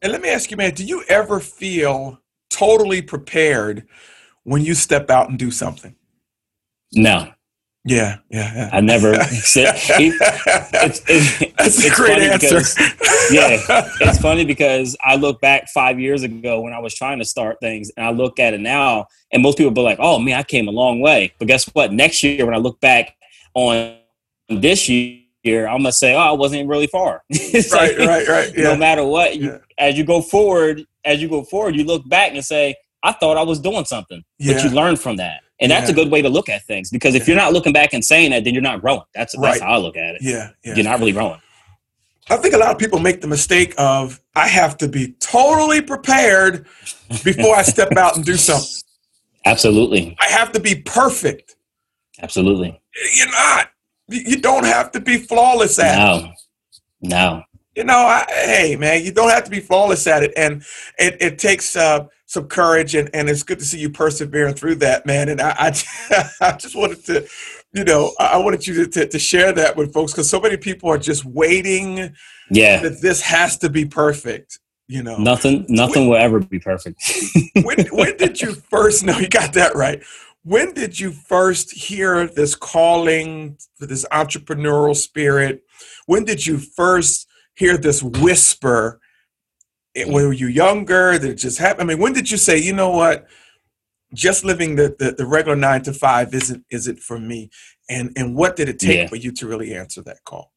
and 0.02 0.12
let 0.12 0.22
me 0.22 0.30
ask 0.30 0.52
you 0.52 0.58
man 0.58 0.74
do 0.74 0.84
you 0.84 1.04
ever 1.08 1.40
feel 1.40 2.20
totally 2.50 3.02
prepared 3.02 3.88
when 4.44 4.64
you 4.64 4.74
step 4.74 5.10
out 5.10 5.30
and 5.30 5.38
do 5.38 5.52
something 5.52 5.96
no 6.94 7.32
yeah, 7.86 8.18
yeah, 8.30 8.54
yeah. 8.56 8.70
I 8.74 8.82
never. 8.82 9.14
it's, 9.16 9.56
it's, 11.08 11.40
That's 11.56 11.86
a 11.86 11.90
great 11.96 12.20
answer. 12.20 12.60
Because, 12.60 12.78
yeah, 13.32 13.58
it's 14.02 14.20
funny 14.20 14.44
because 14.44 14.98
I 15.02 15.16
look 15.16 15.40
back 15.40 15.70
five 15.70 16.00
years 16.00 16.24
ago 16.24 16.62
when 16.62 16.74
I 16.74 16.80
was 16.80 16.94
trying 16.94 17.20
to 17.20 17.26
start 17.26 17.58
things, 17.62 17.90
and 17.96 18.06
I 18.06 18.12
look 18.12 18.38
at 18.38 18.54
it 18.54 18.60
now, 18.60 19.08
and 19.32 19.42
most 19.42 19.58
people 19.58 19.72
be 19.72 19.82
like, 19.82 19.98
"Oh 20.00 20.20
man, 20.20 20.38
I 20.38 20.44
came 20.44 20.68
a 20.68 20.72
long 20.72 21.00
way." 21.00 21.34
But 21.40 21.48
guess 21.48 21.66
what? 21.68 21.94
Next 21.94 22.22
year, 22.22 22.46
when 22.46 22.54
I 22.54 22.58
look 22.58 22.82
back 22.82 23.16
on 23.54 23.96
this 24.50 24.90
year, 24.90 25.22
here, 25.42 25.68
I'm 25.68 25.80
gonna 25.80 25.92
say, 25.92 26.16
oh, 26.16 26.20
I 26.20 26.32
wasn't 26.32 26.68
really 26.68 26.88
far. 26.88 27.24
right, 27.32 27.72
like, 27.72 27.98
right, 27.98 28.28
right. 28.28 28.52
Yeah. 28.56 28.64
No 28.64 28.78
matter 28.78 29.06
what, 29.06 29.38
you, 29.38 29.52
yeah. 29.52 29.58
as 29.78 29.98
you 29.98 30.04
go 30.04 30.22
forward, 30.22 30.86
as 31.06 31.22
you 31.22 31.30
go 31.30 31.44
forward, 31.44 31.76
you 31.76 31.84
look 31.84 32.08
back 32.10 32.34
and 32.34 32.44
say, 32.44 32.76
I 33.04 33.14
thought 33.14 33.38
I 33.38 33.44
was 33.44 33.60
doing 33.60 33.86
something, 33.86 34.24
yeah. 34.38 34.54
but 34.54 34.64
you 34.64 34.70
learn 34.72 34.98
from 34.98 35.18
that, 35.18 35.42
and 35.60 35.72
that's 35.72 35.90
a 35.90 35.94
good 35.94 36.12
way 36.12 36.22
to 36.22 36.30
look 36.30 36.50
at 36.50 36.66
things. 36.66 36.90
Because 36.90 37.16
if 37.16 37.28
you're 37.28 37.38
not 37.38 37.54
looking 37.54 37.74
back 37.74 37.94
and 37.94 38.04
saying 38.04 38.32
that, 38.32 38.44
then 38.44 38.54
you're 38.54 38.64
not 38.64 38.82
growing. 38.82 39.04
That's 39.16 39.38
right. 39.38 39.52
that's 39.52 39.62
how 39.62 39.74
I 39.74 39.78
look 39.78 39.96
at 39.96 40.16
it. 40.16 40.22
Yeah, 40.22 40.50
you're 40.64 40.84
not 40.84 41.00
really 41.00 41.14
growing. 41.14 41.42
I 42.32 42.38
think 42.38 42.54
a 42.54 42.58
lot 42.58 42.72
of 42.72 42.78
people 42.78 43.00
make 43.00 43.22
the 43.22 43.28
mistake 43.28 43.74
of 43.78 44.20
I 44.36 44.48
have 44.48 44.78
to 44.78 44.88
be 44.88 45.14
totally 45.20 45.82
prepared 45.82 46.68
before 47.24 47.56
I 47.56 47.64
step 47.64 47.98
out 47.98 48.16
and 48.16 48.26
do 48.26 48.34
something. 48.36 48.84
Absolutely. 49.46 50.16
I 50.20 50.26
have 50.26 50.52
to 50.52 50.60
be 50.60 50.76
perfect. 50.76 51.56
Absolutely. 52.22 52.80
You're 53.16 53.32
not. 53.32 53.70
You 54.10 54.42
don't 54.42 54.66
have 54.66 54.92
to 54.92 55.00
be 55.00 55.18
flawless 55.18 55.80
at 55.80 55.98
no. 55.98 56.26
it. 56.26 56.32
No. 57.02 57.44
You 57.76 57.84
know, 57.86 57.98
I, 57.98 58.26
hey 58.28 58.76
man, 58.76 59.06
you 59.06 59.14
don't 59.14 59.30
have 59.30 59.46
to 59.46 59.52
be 59.52 59.60
flawless 59.60 60.06
at 60.08 60.24
it, 60.24 60.34
and 60.36 60.64
it, 60.98 61.18
it 61.22 61.40
takes 61.40 61.76
uh, 61.76 62.08
some 62.26 62.48
courage, 62.48 62.94
and, 62.96 63.10
and 63.14 63.30
it's 63.30 63.44
good 63.44 63.60
to 63.60 63.66
see 63.66 63.80
you 63.80 63.90
persevering 63.90 64.56
through 64.56 64.76
that, 64.76 65.06
man. 65.06 65.30
And 65.30 65.40
I, 65.40 65.56
I, 65.58 66.30
I 66.42 66.58
just 66.58 66.76
wanted 66.76 67.06
to, 67.06 67.28
you 67.74 67.86
know, 67.86 68.14
I 68.20 68.38
wanted 68.38 68.68
you 68.68 68.74
to, 68.84 68.88
to, 68.88 69.08
to 69.08 69.20
share 69.20 69.54
that 69.54 69.78
with 69.78 69.94
folks 69.94 70.12
because 70.12 70.30
so 70.30 70.42
many 70.42 70.58
people 70.58 70.90
are 70.90 70.98
just 70.98 71.24
waiting. 71.24 72.14
Yeah, 72.52 72.82
that 72.82 73.02
this 73.02 73.22
has 73.22 73.58
to 73.60 73.70
be 73.70 73.86
perfect. 73.86 74.60
You 74.88 75.04
know, 75.04 75.18
nothing, 75.18 75.66
nothing 75.70 76.10
when, 76.10 76.18
will 76.18 76.18
ever 76.18 76.40
be 76.40 76.60
perfect. 76.60 77.02
when, 77.62 77.86
when 77.92 78.18
did 78.18 78.42
you 78.42 78.56
first 78.56 79.06
know? 79.06 79.20
You 79.20 79.30
got 79.30 79.54
that 79.54 79.76
right 79.76 80.04
when 80.50 80.74
did 80.74 81.00
you 81.00 81.12
first 81.12 81.72
hear 81.72 82.26
this 82.26 82.56
calling 82.56 83.56
for 83.76 83.86
this 83.86 84.04
entrepreneurial 84.12 84.96
spirit? 84.96 85.62
When 86.08 86.26
did 86.26 86.44
you 86.48 86.58
first 86.58 87.28
hear 87.56 87.78
this 87.78 88.02
whisper? 88.02 89.00
Were 90.08 90.34
you 90.34 90.48
younger? 90.48 91.20
Did 91.20 91.26
it 91.26 91.36
just 91.36 91.60
happen? 91.60 91.82
I 91.82 91.86
mean, 91.86 92.00
when 92.00 92.14
did 92.14 92.32
you 92.32 92.38
say, 92.38 92.58
you 92.58 92.74
know 92.74 92.90
what? 92.90 93.28
Just 94.16 94.44
living 94.44 94.76
the, 94.76 94.96
the, 94.98 95.12
the 95.12 95.26
regular 95.28 95.56
nine 95.56 95.84
to 95.84 95.94
five 95.94 96.34
isn't 96.34 96.66
is 96.72 96.88
it 96.88 96.98
for 96.98 97.20
me? 97.20 97.52
And 97.88 98.12
and 98.16 98.36
what 98.36 98.56
did 98.56 98.70
it 98.70 98.80
take 98.80 98.98
yeah. 98.98 99.08
for 99.08 99.18
you 99.18 99.32
to 99.34 99.48
really 99.48 99.76
answer 99.76 100.02
that 100.02 100.24
call? 100.26 100.52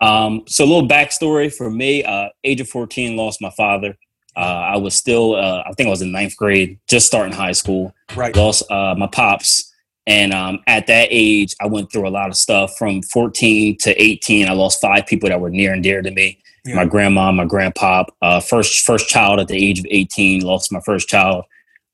Um, 0.00 0.44
so 0.46 0.64
a 0.64 0.66
little 0.66 0.86
backstory 0.86 1.52
for 1.52 1.68
me, 1.68 2.04
uh, 2.04 2.28
age 2.44 2.60
of 2.60 2.68
14, 2.68 3.16
lost 3.16 3.42
my 3.42 3.50
father. 3.50 3.96
Uh, 4.38 4.70
I 4.74 4.76
was 4.76 4.94
still, 4.94 5.34
uh, 5.34 5.64
I 5.66 5.72
think 5.72 5.88
I 5.88 5.90
was 5.90 6.00
in 6.00 6.12
ninth 6.12 6.36
grade, 6.36 6.78
just 6.88 7.08
starting 7.08 7.32
high 7.32 7.52
school. 7.52 7.92
Right. 8.14 8.34
Lost 8.34 8.70
uh, 8.70 8.94
my 8.96 9.08
pops. 9.08 9.74
And 10.06 10.32
um, 10.32 10.60
at 10.68 10.86
that 10.86 11.08
age, 11.10 11.54
I 11.60 11.66
went 11.66 11.90
through 11.90 12.06
a 12.06 12.10
lot 12.10 12.28
of 12.28 12.36
stuff 12.36 12.78
from 12.78 13.02
14 13.02 13.76
to 13.78 14.00
18. 14.02 14.48
I 14.48 14.52
lost 14.52 14.80
five 14.80 15.06
people 15.06 15.28
that 15.28 15.40
were 15.40 15.50
near 15.50 15.72
and 15.72 15.82
dear 15.82 16.02
to 16.02 16.10
me. 16.12 16.38
Yeah. 16.64 16.76
My 16.76 16.84
grandma, 16.84 17.32
my 17.32 17.46
grandpa, 17.46 18.04
uh, 18.22 18.38
first, 18.38 18.86
first 18.86 19.08
child 19.08 19.40
at 19.40 19.48
the 19.48 19.56
age 19.56 19.80
of 19.80 19.86
18, 19.90 20.42
lost 20.42 20.70
my 20.70 20.80
first 20.80 21.08
child. 21.08 21.44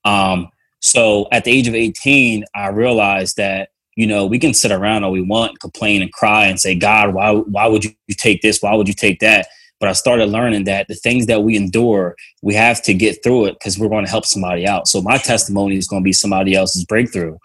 Um, 0.04 0.50
so 0.80 1.26
at 1.32 1.44
the 1.44 1.50
age 1.50 1.66
of 1.66 1.74
18, 1.74 2.44
I 2.54 2.68
realized 2.68 3.38
that, 3.38 3.70
you 3.96 4.06
know, 4.06 4.26
we 4.26 4.38
can 4.38 4.52
sit 4.52 4.70
around 4.70 5.02
all 5.02 5.12
we 5.12 5.22
want, 5.22 5.60
complain 5.60 6.02
and 6.02 6.12
cry 6.12 6.44
and 6.44 6.60
say, 6.60 6.74
God, 6.74 7.14
why, 7.14 7.32
why 7.32 7.66
would 7.66 7.84
you 7.84 7.94
take 8.10 8.42
this? 8.42 8.60
Why 8.60 8.74
would 8.74 8.86
you 8.86 8.94
take 8.94 9.20
that? 9.20 9.46
But 9.80 9.88
I 9.88 9.92
started 9.92 10.26
learning 10.26 10.64
that 10.64 10.88
the 10.88 10.94
things 10.94 11.26
that 11.26 11.42
we 11.42 11.56
endure, 11.56 12.14
we 12.42 12.54
have 12.54 12.82
to 12.84 12.94
get 12.94 13.22
through 13.22 13.46
it 13.46 13.56
because 13.58 13.78
we're 13.78 13.88
going 13.88 14.04
to 14.04 14.10
help 14.10 14.24
somebody 14.24 14.66
out. 14.66 14.88
So 14.88 15.02
my 15.02 15.18
testimony 15.18 15.76
is 15.76 15.88
going 15.88 16.02
to 16.02 16.04
be 16.04 16.12
somebody 16.12 16.54
else's 16.54 16.84
breakthrough. 16.84 17.36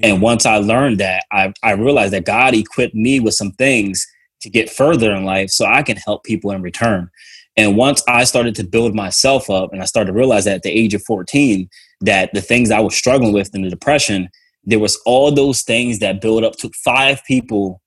And 0.00 0.22
once 0.22 0.46
I 0.46 0.58
learned 0.58 0.98
that, 0.98 1.24
I, 1.32 1.52
I 1.62 1.72
realized 1.72 2.12
that 2.12 2.24
God 2.24 2.54
equipped 2.54 2.94
me 2.94 3.20
with 3.20 3.34
some 3.34 3.52
things 3.52 4.06
to 4.42 4.50
get 4.50 4.70
further 4.70 5.12
in 5.14 5.24
life 5.24 5.50
so 5.50 5.66
I 5.66 5.82
can 5.82 5.96
help 5.96 6.24
people 6.24 6.52
in 6.52 6.62
return. 6.62 7.10
And 7.56 7.76
once 7.76 8.04
I 8.06 8.22
started 8.22 8.54
to 8.56 8.64
build 8.64 8.94
myself 8.94 9.50
up 9.50 9.72
and 9.72 9.82
I 9.82 9.84
started 9.84 10.12
to 10.12 10.16
realize 10.16 10.44
that 10.44 10.56
at 10.56 10.62
the 10.62 10.70
age 10.70 10.94
of 10.94 11.02
14, 11.02 11.68
that 12.02 12.32
the 12.32 12.40
things 12.40 12.70
I 12.70 12.78
was 12.78 12.94
struggling 12.94 13.32
with 13.32 13.52
in 13.54 13.62
the 13.62 13.70
depression, 13.70 14.28
there 14.62 14.78
was 14.78 15.00
all 15.04 15.32
those 15.32 15.62
things 15.62 15.98
that 15.98 16.20
build 16.20 16.44
up 16.44 16.54
took 16.54 16.74
five 16.76 17.20
people 17.24 17.82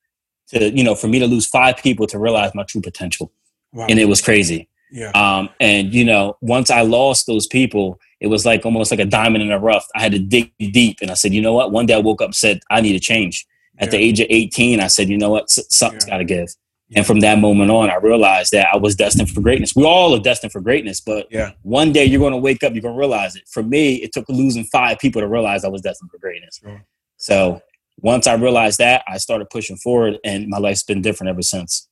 to, 0.48 0.70
you 0.76 0.84
know, 0.84 0.94
for 0.94 1.08
me 1.08 1.18
to 1.20 1.26
lose 1.26 1.46
five 1.46 1.78
people 1.78 2.06
to 2.08 2.18
realize 2.18 2.54
my 2.54 2.64
true 2.64 2.82
potential 2.82 3.32
wow. 3.72 3.86
and 3.88 3.98
it 3.98 4.06
was 4.06 4.20
crazy. 4.20 4.68
Yeah. 4.90 5.10
Um, 5.10 5.48
and 5.58 5.92
you 5.92 6.04
know, 6.04 6.36
once 6.40 6.70
I 6.70 6.82
lost 6.82 7.26
those 7.26 7.46
people, 7.46 7.98
it 8.20 8.26
was 8.26 8.44
like 8.44 8.64
almost 8.64 8.90
like 8.90 9.00
a 9.00 9.04
diamond 9.04 9.42
in 9.42 9.48
the 9.48 9.58
rough. 9.58 9.86
I 9.94 10.02
had 10.02 10.12
to 10.12 10.18
dig 10.18 10.52
deep, 10.58 10.98
and 11.00 11.10
I 11.10 11.14
said, 11.14 11.32
you 11.32 11.40
know 11.40 11.54
what? 11.54 11.72
One 11.72 11.86
day 11.86 11.94
I 11.94 11.98
woke 11.98 12.20
up 12.20 12.26
and 12.26 12.34
said, 12.34 12.60
I 12.70 12.80
need 12.80 12.92
to 12.92 13.00
change. 13.00 13.46
At 13.78 13.86
yeah. 13.86 13.92
the 13.92 13.96
age 13.98 14.20
of 14.20 14.26
18, 14.28 14.80
I 14.80 14.86
said, 14.86 15.08
you 15.08 15.16
know 15.16 15.30
what? 15.30 15.50
Something's 15.50 16.04
yeah. 16.04 16.10
got 16.10 16.18
to 16.18 16.24
give. 16.24 16.48
Yeah. 16.88 16.98
And 16.98 17.06
from 17.06 17.20
that 17.20 17.38
moment 17.38 17.70
on, 17.70 17.90
I 17.90 17.96
realized 17.96 18.52
that 18.52 18.68
I 18.72 18.76
was 18.76 18.94
destined 18.94 19.30
for 19.30 19.40
greatness. 19.40 19.74
We 19.74 19.84
all 19.84 20.14
are 20.14 20.20
destined 20.20 20.52
for 20.52 20.60
greatness, 20.60 21.00
but 21.00 21.26
yeah. 21.30 21.52
one 21.62 21.90
day 21.90 22.04
you're 22.04 22.20
going 22.20 22.32
to 22.32 22.38
wake 22.38 22.62
up, 22.62 22.74
you're 22.74 22.82
going 22.82 22.94
to 22.94 22.98
realize 22.98 23.34
it. 23.34 23.44
For 23.48 23.62
me, 23.62 23.94
it 23.96 24.12
took 24.12 24.28
losing 24.28 24.64
five 24.64 24.98
people 24.98 25.22
to 25.22 25.26
realize 25.26 25.64
I 25.64 25.68
was 25.68 25.80
destined 25.80 26.10
for 26.10 26.18
greatness. 26.18 26.60
Sure. 26.62 26.84
So 27.16 27.62
once 27.98 28.26
I 28.26 28.34
realized 28.34 28.78
that, 28.78 29.02
I 29.08 29.16
started 29.16 29.48
pushing 29.48 29.76
forward, 29.76 30.18
and 30.22 30.48
my 30.48 30.58
life's 30.58 30.82
been 30.82 31.00
different 31.00 31.30
ever 31.30 31.42
since. 31.42 31.88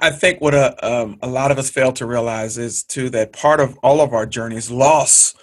I 0.00 0.10
think 0.10 0.40
what 0.40 0.54
a 0.54 0.86
um, 0.86 1.18
a 1.22 1.26
lot 1.26 1.50
of 1.50 1.58
us 1.58 1.70
fail 1.70 1.92
to 1.94 2.06
realize 2.06 2.58
is 2.58 2.82
too 2.82 3.10
that 3.10 3.32
part 3.32 3.60
of 3.60 3.78
all 3.82 4.00
of 4.00 4.12
our 4.12 4.26
journeys, 4.26 4.70
loss 4.70 5.34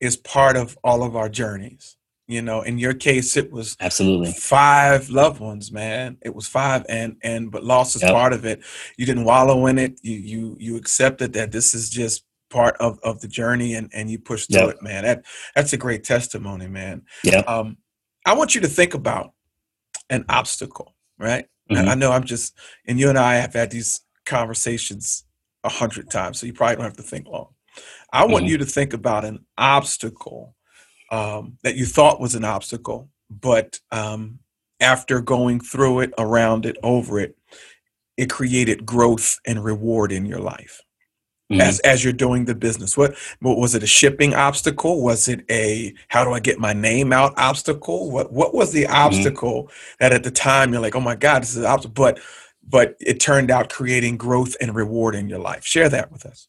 is 0.00 0.16
part 0.16 0.56
of 0.56 0.76
all 0.84 1.02
of 1.02 1.16
our 1.16 1.28
journeys. 1.28 1.96
You 2.28 2.42
know, 2.42 2.62
in 2.62 2.78
your 2.78 2.94
case, 2.94 3.36
it 3.36 3.52
was 3.52 3.76
absolutely 3.80 4.32
five 4.32 5.10
loved 5.10 5.40
ones, 5.40 5.70
man. 5.70 6.18
It 6.22 6.34
was 6.34 6.48
five, 6.48 6.84
and 6.88 7.16
and 7.22 7.50
but 7.50 7.62
loss 7.62 7.94
is 7.94 8.02
yep. 8.02 8.12
part 8.12 8.32
of 8.32 8.44
it. 8.44 8.62
You 8.96 9.06
didn't 9.06 9.24
wallow 9.24 9.66
in 9.66 9.78
it. 9.78 10.00
You 10.02 10.16
you 10.16 10.56
you 10.58 10.76
accepted 10.76 11.32
that 11.34 11.52
this 11.52 11.72
is 11.72 11.88
just 11.88 12.24
part 12.50 12.76
of 12.78 12.98
of 13.04 13.20
the 13.20 13.28
journey, 13.28 13.74
and 13.74 13.88
and 13.92 14.10
you 14.10 14.18
pushed 14.18 14.50
through 14.50 14.66
yep. 14.66 14.76
it, 14.76 14.82
man. 14.82 15.04
That 15.04 15.24
that's 15.54 15.72
a 15.72 15.76
great 15.76 16.02
testimony, 16.02 16.66
man. 16.66 17.02
Yeah. 17.22 17.40
Um, 17.40 17.76
I 18.26 18.34
want 18.34 18.56
you 18.56 18.60
to 18.62 18.68
think 18.68 18.94
about 18.94 19.32
an 20.10 20.24
obstacle, 20.28 20.96
right? 21.18 21.46
Mm-hmm. 21.70 21.88
I 21.88 21.94
know 21.94 22.12
I'm 22.12 22.24
just, 22.24 22.56
and 22.86 22.98
you 22.98 23.08
and 23.08 23.18
I 23.18 23.36
have 23.36 23.54
had 23.54 23.70
these 23.70 24.02
conversations 24.24 25.24
a 25.64 25.68
hundred 25.68 26.10
times, 26.10 26.38
so 26.38 26.46
you 26.46 26.52
probably 26.52 26.76
don't 26.76 26.84
have 26.84 26.96
to 26.96 27.02
think 27.02 27.26
long. 27.26 27.48
I 28.12 28.24
want 28.24 28.44
mm-hmm. 28.44 28.52
you 28.52 28.58
to 28.58 28.64
think 28.64 28.92
about 28.92 29.24
an 29.24 29.44
obstacle 29.58 30.54
um, 31.10 31.58
that 31.62 31.76
you 31.76 31.86
thought 31.86 32.20
was 32.20 32.34
an 32.34 32.44
obstacle, 32.44 33.08
but 33.30 33.80
um, 33.90 34.38
after 34.80 35.20
going 35.20 35.60
through 35.60 36.00
it, 36.00 36.14
around 36.18 36.66
it, 36.66 36.76
over 36.82 37.18
it, 37.18 37.36
it 38.16 38.30
created 38.30 38.86
growth 38.86 39.38
and 39.44 39.62
reward 39.62 40.12
in 40.12 40.24
your 40.24 40.40
life 40.40 40.82
mm-hmm. 41.50 41.60
as 41.60 41.80
as 41.80 42.02
you're 42.02 42.12
doing 42.12 42.44
the 42.44 42.54
business. 42.54 42.96
What, 42.96 43.16
what 43.40 43.58
was 43.58 43.74
it? 43.74 43.82
A 43.82 43.86
shipping 43.86 44.34
obstacle? 44.34 45.02
Was 45.02 45.28
it 45.28 45.44
a 45.50 45.94
how 46.08 46.24
do 46.24 46.32
I 46.32 46.40
get 46.40 46.58
my 46.58 46.72
name 46.72 47.12
out 47.12 47.34
obstacle? 47.36 48.10
What 48.10 48.32
what 48.32 48.54
was 48.54 48.72
the 48.72 48.84
mm-hmm. 48.84 48.94
obstacle 48.94 49.64
mm-hmm. 49.64 49.96
that 50.00 50.12
at 50.12 50.24
the 50.24 50.30
time 50.30 50.72
you're 50.72 50.82
like, 50.82 50.96
oh 50.96 51.00
my 51.00 51.16
God, 51.16 51.42
this 51.42 51.50
is 51.50 51.58
an 51.58 51.66
obstacle, 51.66 51.94
but 51.94 52.20
but 52.68 52.96
it 53.00 53.20
turned 53.20 53.50
out 53.50 53.70
creating 53.70 54.16
growth 54.16 54.56
and 54.60 54.74
reward 54.74 55.14
in 55.14 55.28
your 55.28 55.38
life. 55.38 55.64
Share 55.64 55.88
that 55.88 56.10
with 56.10 56.26
us. 56.26 56.48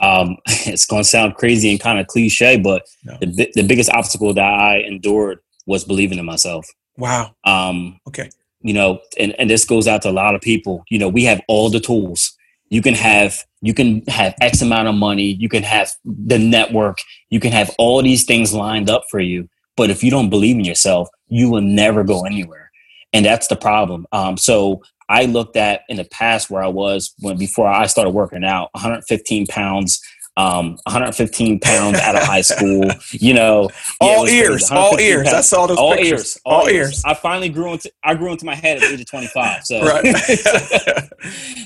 Um, 0.00 0.36
it's 0.46 0.86
going 0.86 1.02
to 1.02 1.08
sound 1.08 1.36
crazy 1.36 1.70
and 1.70 1.80
kind 1.80 2.00
of 2.00 2.06
cliche, 2.06 2.56
but 2.56 2.86
no. 3.04 3.16
the 3.20 3.50
the 3.54 3.66
biggest 3.66 3.90
obstacle 3.90 4.34
that 4.34 4.42
I 4.42 4.78
endured 4.78 5.38
was 5.66 5.84
believing 5.84 6.18
in 6.18 6.24
myself. 6.24 6.66
Wow. 6.96 7.34
Um, 7.44 8.00
okay. 8.08 8.30
You 8.62 8.74
know, 8.74 9.00
and, 9.18 9.34
and 9.38 9.48
this 9.48 9.64
goes 9.64 9.88
out 9.88 10.02
to 10.02 10.10
a 10.10 10.12
lot 10.12 10.34
of 10.34 10.42
people. 10.42 10.84
You 10.90 10.98
know, 10.98 11.08
we 11.08 11.24
have 11.24 11.40
all 11.48 11.70
the 11.70 11.80
tools 11.80 12.36
you 12.70 12.80
can 12.80 12.94
have 12.94 13.44
you 13.60 13.74
can 13.74 14.02
have 14.08 14.34
x 14.40 14.62
amount 14.62 14.88
of 14.88 14.94
money. 14.94 15.36
You 15.38 15.48
can 15.48 15.62
have 15.62 15.92
the 16.04 16.38
network. 16.38 16.98
You 17.28 17.40
can 17.40 17.52
have 17.52 17.70
all 17.78 18.02
these 18.02 18.24
things 18.24 18.54
lined 18.54 18.88
up 18.88 19.04
for 19.10 19.20
you. 19.20 19.48
But 19.76 19.90
if 19.90 20.02
you 20.02 20.10
don't 20.10 20.30
believe 20.30 20.56
in 20.56 20.64
yourself 20.64 21.08
you 21.28 21.48
will 21.48 21.62
never 21.62 22.04
go 22.04 22.24
anywhere. 22.26 22.70
And 23.12 23.24
that's 23.24 23.48
the 23.48 23.56
problem. 23.56 24.06
Um, 24.12 24.36
so 24.36 24.82
i 25.08 25.24
looked 25.24 25.56
at 25.56 25.82
in 25.88 25.96
the 25.96 26.04
past 26.04 26.50
where 26.50 26.62
i 26.62 26.68
was 26.68 27.12
when 27.18 27.36
before 27.36 27.66
i 27.66 27.86
started 27.86 28.10
working 28.10 28.44
out 28.44 28.70
115 28.74 29.46
pounds 29.48 30.00
um, 30.36 30.78
115 30.84 31.60
pounds 31.60 31.98
out 31.98 32.16
of 32.16 32.22
high 32.22 32.42
school. 32.42 32.84
You 33.12 33.34
know, 33.34 33.68
all 34.00 34.28
ears, 34.28 34.70
all 34.70 34.98
ears. 34.98 35.24
Pounds. 35.24 35.34
I 35.34 35.40
saw 35.40 35.66
those 35.66 35.76
all 35.76 35.94
pictures. 35.94 36.10
Ears, 36.10 36.38
all, 36.44 36.60
all 36.62 36.68
ears. 36.68 36.88
ears. 36.88 37.02
I 37.04 37.14
finally 37.14 37.48
grew 37.48 37.72
into 37.72 37.90
I 38.04 38.14
grew 38.14 38.30
into 38.30 38.46
my 38.46 38.54
head 38.54 38.76
at 38.76 38.88
the 38.88 38.94
age 38.94 39.00
of 39.00 39.10
25. 39.10 39.64
So, 39.64 39.82
right. 39.82 41.10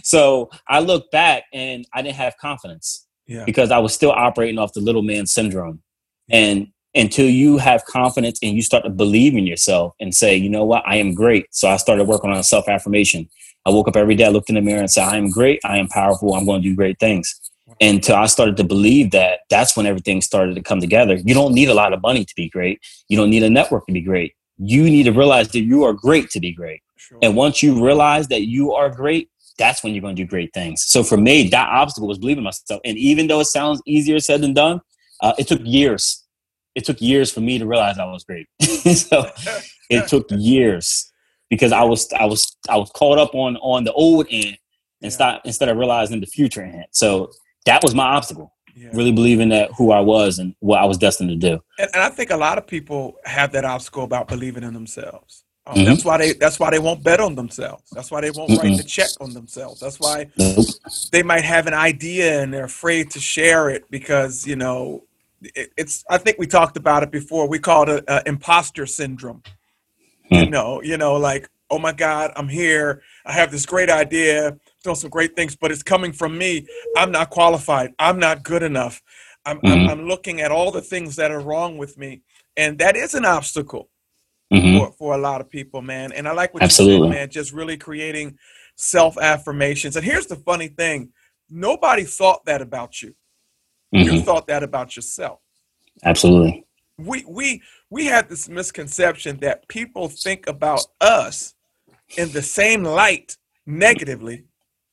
so 0.04 0.50
I 0.66 0.80
look 0.80 1.10
back 1.10 1.44
and 1.52 1.86
I 1.92 2.02
didn't 2.02 2.16
have 2.16 2.36
confidence 2.38 3.06
yeah. 3.26 3.44
because 3.44 3.70
I 3.70 3.78
was 3.78 3.92
still 3.94 4.10
operating 4.10 4.58
off 4.58 4.72
the 4.72 4.80
little 4.80 5.02
man 5.02 5.26
syndrome. 5.26 5.82
And 6.30 6.68
until 6.94 7.28
you 7.28 7.58
have 7.58 7.84
confidence 7.84 8.38
and 8.42 8.56
you 8.56 8.62
start 8.62 8.84
to 8.84 8.90
believe 8.90 9.34
in 9.34 9.46
yourself 9.46 9.94
and 10.00 10.14
say, 10.14 10.34
you 10.34 10.48
know 10.48 10.64
what, 10.64 10.82
I 10.86 10.96
am 10.96 11.14
great. 11.14 11.46
So 11.50 11.68
I 11.68 11.76
started 11.76 12.04
working 12.04 12.30
on 12.30 12.42
self 12.42 12.68
affirmation. 12.68 13.28
I 13.66 13.70
woke 13.70 13.88
up 13.88 13.96
every 13.96 14.14
day, 14.14 14.26
I 14.26 14.28
looked 14.28 14.48
in 14.48 14.56
the 14.56 14.60
mirror 14.60 14.80
and 14.80 14.90
said, 14.90 15.06
I 15.06 15.16
am 15.16 15.30
great. 15.30 15.60
I 15.64 15.78
am 15.78 15.88
powerful. 15.88 16.34
I'm 16.34 16.46
going 16.46 16.62
to 16.62 16.68
do 16.68 16.74
great 16.74 16.98
things 16.98 17.40
until 17.80 18.16
I 18.16 18.26
started 18.26 18.56
to 18.58 18.64
believe 18.64 19.10
that 19.12 19.40
that's 19.50 19.76
when 19.76 19.86
everything 19.86 20.20
started 20.20 20.54
to 20.54 20.62
come 20.62 20.80
together. 20.80 21.14
You 21.14 21.34
don't 21.34 21.54
need 21.54 21.68
a 21.68 21.74
lot 21.74 21.92
of 21.92 22.02
money 22.02 22.24
to 22.24 22.34
be 22.34 22.48
great. 22.48 22.80
You 23.08 23.16
don't 23.16 23.30
need 23.30 23.42
a 23.42 23.50
network 23.50 23.86
to 23.86 23.92
be 23.92 24.00
great. 24.00 24.34
You 24.58 24.84
need 24.84 25.04
to 25.04 25.12
realize 25.12 25.48
that 25.48 25.60
you 25.60 25.84
are 25.84 25.92
great 25.92 26.30
to 26.30 26.40
be 26.40 26.52
great. 26.52 26.80
Sure. 26.96 27.18
And 27.22 27.36
once 27.36 27.62
you 27.62 27.84
realize 27.84 28.28
that 28.28 28.42
you 28.42 28.72
are 28.72 28.88
great, 28.88 29.28
that's 29.58 29.82
when 29.82 29.94
you're 29.94 30.02
going 30.02 30.16
to 30.16 30.22
do 30.22 30.28
great 30.28 30.52
things. 30.52 30.82
So 30.82 31.02
for 31.02 31.16
me, 31.16 31.48
that 31.48 31.68
obstacle 31.68 32.08
was 32.08 32.18
believing 32.18 32.44
myself. 32.44 32.80
And 32.84 32.96
even 32.96 33.26
though 33.26 33.40
it 33.40 33.46
sounds 33.46 33.82
easier 33.86 34.18
said 34.20 34.40
than 34.40 34.54
done, 34.54 34.80
uh, 35.20 35.34
it 35.38 35.46
took 35.46 35.60
years. 35.64 36.24
It 36.74 36.84
took 36.84 37.00
years 37.00 37.30
for 37.30 37.40
me 37.40 37.58
to 37.58 37.66
realize 37.66 37.98
I 37.98 38.04
was 38.06 38.24
great. 38.24 38.46
so 38.62 39.30
it 39.90 40.08
took 40.08 40.26
years 40.30 41.12
because 41.50 41.72
I 41.72 41.84
was 41.84 42.12
I 42.12 42.24
was 42.24 42.56
I 42.68 42.76
was 42.76 42.90
caught 42.90 43.18
up 43.18 43.34
on 43.34 43.56
on 43.58 43.84
the 43.84 43.92
old 43.92 44.26
end 44.30 44.58
and 45.02 45.16
yeah. 45.18 45.38
instead 45.44 45.68
of 45.68 45.76
realizing 45.76 46.20
the 46.20 46.26
future 46.26 46.62
end. 46.62 46.86
So 46.90 47.30
that 47.64 47.82
was 47.82 47.94
my 47.94 48.04
obstacle. 48.04 48.52
Yeah. 48.76 48.90
Really 48.92 49.12
believing 49.12 49.50
that 49.50 49.70
who 49.76 49.92
I 49.92 50.00
was 50.00 50.38
and 50.40 50.54
what 50.58 50.80
I 50.80 50.84
was 50.84 50.98
destined 50.98 51.30
to 51.30 51.36
do. 51.36 51.62
And, 51.78 51.90
and 51.94 52.02
I 52.02 52.08
think 52.08 52.30
a 52.30 52.36
lot 52.36 52.58
of 52.58 52.66
people 52.66 53.16
have 53.24 53.52
that 53.52 53.64
obstacle 53.64 54.02
about 54.02 54.26
believing 54.26 54.64
in 54.64 54.74
themselves. 54.74 55.44
Um, 55.66 55.76
mm-hmm. 55.76 55.84
That's 55.86 56.04
why 56.04 56.18
they. 56.18 56.32
That's 56.34 56.60
why 56.60 56.70
they 56.70 56.78
won't 56.78 57.02
bet 57.02 57.20
on 57.20 57.34
themselves. 57.34 57.88
That's 57.92 58.10
why 58.10 58.20
they 58.20 58.30
won't 58.30 58.50
mm 58.50 58.58
write 58.58 58.76
the 58.76 58.82
check 58.82 59.08
on 59.20 59.32
themselves. 59.32 59.80
That's 59.80 59.98
why 59.98 60.26
nope. 60.36 60.66
they 61.10 61.22
might 61.22 61.44
have 61.44 61.66
an 61.66 61.72
idea 61.72 62.42
and 62.42 62.52
they're 62.52 62.64
afraid 62.64 63.10
to 63.12 63.20
share 63.20 63.70
it 63.70 63.90
because 63.90 64.46
you 64.46 64.56
know 64.56 65.04
it, 65.40 65.72
it's. 65.78 66.04
I 66.10 66.18
think 66.18 66.38
we 66.38 66.46
talked 66.46 66.76
about 66.76 67.02
it 67.02 67.10
before. 67.10 67.48
We 67.48 67.58
called 67.58 67.88
it 67.88 68.04
uh, 68.08 68.22
imposter 68.26 68.84
syndrome. 68.84 69.42
hmm 70.28 70.34
You 70.34 70.50
know. 70.50 70.82
You 70.82 70.98
know, 70.98 71.14
like 71.14 71.48
oh 71.70 71.78
my 71.78 71.92
God, 71.92 72.32
I'm 72.36 72.48
here. 72.48 73.00
I 73.24 73.32
have 73.32 73.50
this 73.50 73.64
great 73.64 73.88
idea 73.88 74.58
doing 74.84 74.94
some 74.94 75.10
great 75.10 75.34
things, 75.34 75.56
but 75.56 75.72
it's 75.72 75.82
coming 75.82 76.12
from 76.12 76.38
me. 76.38 76.66
I'm 76.96 77.10
not 77.10 77.30
qualified. 77.30 77.92
I'm 77.98 78.18
not 78.18 78.44
good 78.44 78.62
enough. 78.62 79.02
I'm, 79.44 79.56
mm-hmm. 79.56 79.66
I'm, 79.66 79.88
I'm, 79.88 80.08
looking 80.08 80.40
at 80.40 80.52
all 80.52 80.70
the 80.70 80.80
things 80.80 81.16
that 81.16 81.30
are 81.30 81.40
wrong 81.40 81.76
with 81.76 81.98
me. 81.98 82.22
And 82.56 82.78
that 82.78 82.96
is 82.96 83.14
an 83.14 83.24
obstacle 83.24 83.90
mm-hmm. 84.52 84.78
for, 84.78 84.92
for 84.92 85.14
a 85.14 85.18
lot 85.18 85.40
of 85.40 85.50
people, 85.50 85.82
man. 85.82 86.12
And 86.12 86.28
I 86.28 86.32
like 86.32 86.54
what 86.54 86.62
Absolutely. 86.62 87.08
you 87.08 87.12
said, 87.12 87.18
man, 87.18 87.30
just 87.30 87.52
really 87.52 87.76
creating 87.76 88.38
self 88.76 89.18
affirmations. 89.18 89.96
And 89.96 90.04
here's 90.04 90.26
the 90.26 90.36
funny 90.36 90.68
thing 90.68 91.12
nobody 91.50 92.04
thought 92.04 92.44
that 92.44 92.62
about 92.62 93.02
you. 93.02 93.14
Mm-hmm. 93.94 94.14
You 94.14 94.20
thought 94.22 94.46
that 94.46 94.62
about 94.62 94.96
yourself. 94.96 95.40
Absolutely. 96.04 96.66
We, 96.98 97.24
we, 97.28 97.62
we 97.90 98.06
have 98.06 98.28
this 98.28 98.48
misconception 98.48 99.38
that 99.38 99.68
people 99.68 100.08
think 100.08 100.46
about 100.46 100.84
us 101.00 101.54
in 102.16 102.30
the 102.32 102.42
same 102.42 102.84
light 102.84 103.36
negatively 103.66 104.44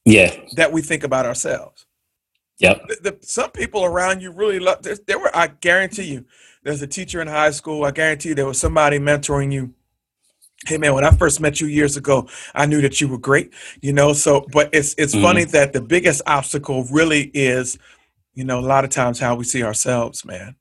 yeah. 0.05 0.36
that 0.55 0.72
we 0.72 0.81
think 0.81 1.03
about 1.03 1.25
ourselves. 1.25 1.86
Yep. 2.62 2.88
The, 2.88 2.96
the, 3.01 3.17
some 3.22 3.50
people 3.51 3.84
around 3.86 4.22
you 4.22 4.31
really 4.31 4.60
love 4.60 4.84
there, 4.84 4.96
there 5.08 5.17
were 5.17 5.36
i 5.36 5.48
guarantee 5.48 6.03
you 6.03 6.25
there's 6.63 6.81
a 6.84 6.88
teacher 6.88 7.20
in 7.20 7.27
high 7.27 7.50
school 7.50 7.84
i 7.86 7.91
guarantee 7.91 8.29
you 8.29 8.36
there 8.36 8.46
was 8.46 8.60
somebody 8.60 9.00
mentoring 9.00 9.51
you. 9.51 9.74
Hey 10.67 10.77
man 10.77 10.93
when 10.93 11.03
i 11.03 11.10
first 11.10 11.41
met 11.41 11.60
you 11.60 11.65
years 11.65 11.98
ago 11.98 12.29
i 12.53 12.67
knew 12.67 12.79
that 12.81 13.01
you 13.01 13.08
were 13.08 13.17
great 13.17 13.51
you 13.81 13.93
know 13.93 14.13
so 14.13 14.46
but 14.53 14.70
it's 14.74 14.93
it's 15.00 15.13
mm-hmm. 15.13 15.24
funny 15.24 15.43
that 15.46 15.74
the 15.74 15.81
biggest 15.81 16.22
obstacle 16.27 16.84
really 16.91 17.31
is 17.34 17.79
you 18.36 18.43
know 18.43 18.60
a 18.60 18.62
lot 18.62 18.84
of 18.84 18.91
times 18.91 19.20
how 19.20 19.34
we 19.34 19.43
see 19.43 19.63
ourselves 19.63 20.24
man. 20.24 20.55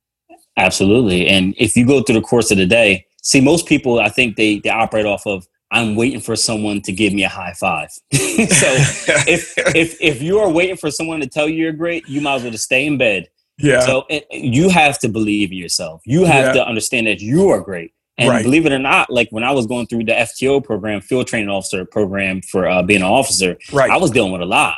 Absolutely 0.56 1.26
and 1.28 1.54
if 1.59 1.76
you 1.76 1.87
go 1.87 2.02
through 2.02 2.14
the 2.14 2.23
course 2.23 2.50
of 2.50 2.56
the 2.56 2.64
day 2.64 3.04
see 3.20 3.42
most 3.42 3.66
people 3.66 4.00
i 4.00 4.09
think 4.09 4.37
they 4.37 4.59
they 4.61 4.70
operate 4.70 5.04
off 5.04 5.26
of 5.26 5.47
I'm 5.73 5.95
waiting 5.95 6.21
for 6.21 6.35
someone 6.37 6.81
to 6.83 6.93
give 6.93 7.12
me 7.12 7.25
a 7.25 7.29
high 7.29 7.53
five. 7.53 7.91
so 7.93 8.00
if 8.12 9.55
if 9.75 10.00
if 10.00 10.23
you 10.23 10.39
are 10.39 10.50
waiting 10.50 10.77
for 10.77 10.91
someone 10.91 11.21
to 11.21 11.27
tell 11.27 11.49
you 11.49 11.62
you're 11.62 11.73
great, 11.73 12.09
you 12.09 12.21
might 12.21 12.37
as 12.37 12.43
well 12.43 12.53
just 12.53 12.65
stay 12.65 12.87
in 12.87 12.99
bed. 12.99 13.29
Yeah. 13.59 13.81
So 13.81 14.07
it, 14.09 14.27
you 14.31 14.69
have 14.71 14.99
to 15.00 15.09
believe 15.09 15.53
in 15.53 15.59
yourself. 15.59 16.03
You 16.05 16.25
have 16.25 16.47
yeah. 16.47 16.53
to 16.65 16.67
understand 16.67 17.07
that 17.07 17.21
you 17.21 17.50
are 17.50 17.61
great. 17.61 17.93
And 18.19 18.29
right. 18.29 18.43
believe 18.43 18.67
it 18.67 18.73
or 18.73 18.79
not, 18.79 19.09
like 19.09 19.29
when 19.31 19.45
I 19.45 19.50
was 19.53 19.67
going 19.67 19.87
through 19.87 20.05
the 20.05 20.12
FTO 20.12 20.62
program, 20.62 21.00
field 21.00 21.27
training 21.27 21.49
officer 21.49 21.87
program 21.87 22.43
for 22.43 22.69
uh, 22.69 22.83
being 22.83 23.00
an 23.00 23.07
officer, 23.07 23.57
right. 23.73 23.91
I 23.91 23.97
was 23.97 24.11
dealing 24.11 24.33
with 24.33 24.43
a 24.43 24.47
lot. 24.47 24.77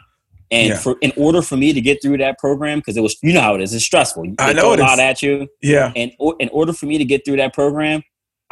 And 0.53 0.69
yeah. 0.69 0.79
for 0.79 0.97
in 1.01 1.13
order 1.17 1.43
for 1.43 1.57
me 1.57 1.73
to 1.73 1.81
get 1.81 2.03
through 2.03 2.19
that 2.19 2.39
program, 2.39 2.79
because 2.79 2.97
it 2.97 3.01
was 3.01 3.17
you 3.23 3.33
know 3.33 3.41
how 3.41 3.55
it 3.55 3.63
is, 3.63 3.73
it's 3.73 3.85
stressful. 3.85 4.27
You 4.27 4.35
I 4.39 4.53
know 4.53 4.75
it 4.75 4.81
a 4.81 4.83
lot 4.83 4.99
at 4.99 5.23
you. 5.23 5.49
Yeah. 5.63 5.93
And 5.97 6.13
in 6.39 6.51
order 6.51 6.73
for 6.73 6.87
me 6.87 6.99
to 6.99 7.05
get 7.05 7.25
through 7.25 7.39
that 7.39 7.55
program, 7.55 8.03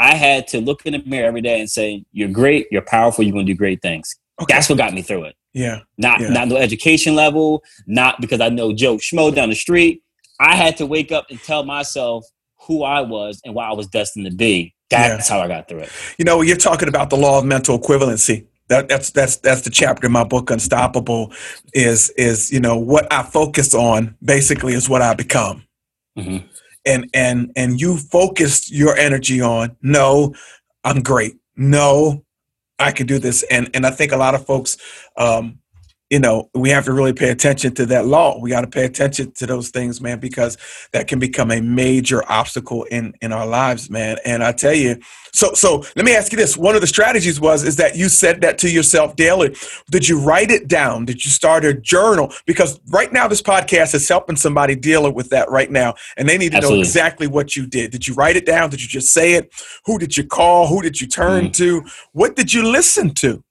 I 0.00 0.14
had 0.14 0.48
to 0.48 0.60
look 0.62 0.86
in 0.86 0.94
the 0.94 1.02
mirror 1.04 1.26
every 1.28 1.42
day 1.42 1.60
and 1.60 1.70
say, 1.70 2.04
"You're 2.12 2.30
great. 2.30 2.66
You're 2.70 2.82
powerful. 2.82 3.22
You're 3.22 3.34
going 3.34 3.46
to 3.46 3.52
do 3.52 3.56
great 3.56 3.82
things." 3.82 4.16
Okay. 4.40 4.54
That's 4.54 4.68
what 4.68 4.78
got 4.78 4.94
me 4.94 5.02
through 5.02 5.24
it. 5.24 5.36
Yeah. 5.52 5.80
Not 5.98 6.20
yeah. 6.20 6.30
not 6.30 6.48
no 6.48 6.56
education 6.56 7.14
level. 7.14 7.62
Not 7.86 8.20
because 8.20 8.40
I 8.40 8.48
know 8.48 8.72
Joe 8.72 8.96
Schmo 8.96 9.32
down 9.34 9.50
the 9.50 9.54
street. 9.54 10.02
I 10.40 10.56
had 10.56 10.78
to 10.78 10.86
wake 10.86 11.12
up 11.12 11.26
and 11.28 11.38
tell 11.38 11.64
myself 11.64 12.24
who 12.66 12.82
I 12.82 13.02
was 13.02 13.42
and 13.44 13.54
why 13.54 13.68
I 13.68 13.74
was 13.74 13.86
destined 13.88 14.24
to 14.24 14.32
be. 14.32 14.74
That's 14.88 15.28
yeah. 15.28 15.36
how 15.36 15.42
I 15.42 15.48
got 15.48 15.68
through 15.68 15.80
it. 15.80 15.92
You 16.18 16.24
know, 16.24 16.40
you're 16.40 16.56
talking 16.56 16.88
about 16.88 17.10
the 17.10 17.16
law 17.16 17.38
of 17.38 17.44
mental 17.44 17.78
equivalency. 17.78 18.46
That, 18.68 18.88
that's 18.88 19.10
that's 19.10 19.36
that's 19.36 19.62
the 19.62 19.70
chapter 19.70 20.06
in 20.06 20.12
my 20.12 20.24
book 20.24 20.48
unstoppable 20.50 21.32
is 21.74 22.10
is 22.10 22.52
you 22.52 22.60
know 22.60 22.78
what 22.78 23.12
i 23.12 23.24
focus 23.24 23.74
on 23.74 24.16
basically 24.22 24.74
is 24.74 24.88
what 24.88 25.02
i 25.02 25.12
become 25.12 25.64
mm-hmm 26.16 26.46
and 26.84 27.08
and 27.14 27.50
and 27.56 27.80
you 27.80 27.96
focused 27.96 28.70
your 28.70 28.96
energy 28.96 29.40
on 29.40 29.76
no 29.82 30.34
i'm 30.84 31.02
great 31.02 31.40
no, 31.60 32.24
I 32.78 32.90
can 32.90 33.06
do 33.06 33.18
this. 33.18 33.42
And 33.50 33.70
and 33.74 33.86
I 33.86 33.90
think 33.90 34.12
a 34.12 34.16
lot 34.16 34.34
of 34.34 34.46
folks 34.46 34.78
um, 35.18 35.58
you 36.10 36.18
know, 36.18 36.50
we 36.54 36.70
have 36.70 36.84
to 36.86 36.92
really 36.92 37.12
pay 37.12 37.30
attention 37.30 37.72
to 37.76 37.86
that 37.86 38.04
law. 38.04 38.38
We 38.40 38.50
got 38.50 38.62
to 38.62 38.66
pay 38.66 38.84
attention 38.84 39.30
to 39.32 39.46
those 39.46 39.70
things, 39.70 40.00
man, 40.00 40.18
because 40.18 40.58
that 40.92 41.06
can 41.06 41.20
become 41.20 41.52
a 41.52 41.60
major 41.60 42.28
obstacle 42.30 42.82
in 42.84 43.14
in 43.22 43.32
our 43.32 43.46
lives, 43.46 43.88
man. 43.88 44.18
And 44.24 44.42
I 44.42 44.50
tell 44.50 44.74
you, 44.74 44.98
so 45.32 45.54
so 45.54 45.84
let 45.94 46.04
me 46.04 46.14
ask 46.14 46.32
you 46.32 46.36
this: 46.36 46.56
one 46.56 46.74
of 46.74 46.80
the 46.80 46.88
strategies 46.88 47.40
was 47.40 47.62
is 47.62 47.76
that 47.76 47.94
you 47.94 48.08
said 48.08 48.40
that 48.40 48.58
to 48.58 48.70
yourself 48.70 49.14
daily. 49.14 49.54
Did 49.90 50.08
you 50.08 50.20
write 50.20 50.50
it 50.50 50.66
down? 50.66 51.04
Did 51.04 51.24
you 51.24 51.30
start 51.30 51.64
a 51.64 51.74
journal? 51.74 52.32
Because 52.44 52.80
right 52.88 53.12
now, 53.12 53.28
this 53.28 53.42
podcast 53.42 53.94
is 53.94 54.08
helping 54.08 54.36
somebody 54.36 54.74
deal 54.74 55.10
with 55.12 55.30
that 55.30 55.48
right 55.48 55.70
now, 55.70 55.94
and 56.16 56.28
they 56.28 56.36
need 56.36 56.50
to 56.50 56.56
Absolutely. 56.56 56.78
know 56.78 56.82
exactly 56.82 57.26
what 57.28 57.54
you 57.54 57.66
did. 57.66 57.92
Did 57.92 58.08
you 58.08 58.14
write 58.14 58.34
it 58.34 58.46
down? 58.46 58.70
Did 58.70 58.82
you 58.82 58.88
just 58.88 59.12
say 59.12 59.34
it? 59.34 59.52
Who 59.86 59.96
did 59.96 60.16
you 60.16 60.24
call? 60.24 60.66
Who 60.66 60.82
did 60.82 61.00
you 61.00 61.06
turn 61.06 61.46
mm. 61.46 61.52
to? 61.54 61.84
What 62.12 62.34
did 62.34 62.52
you 62.52 62.68
listen 62.68 63.14
to? 63.14 63.44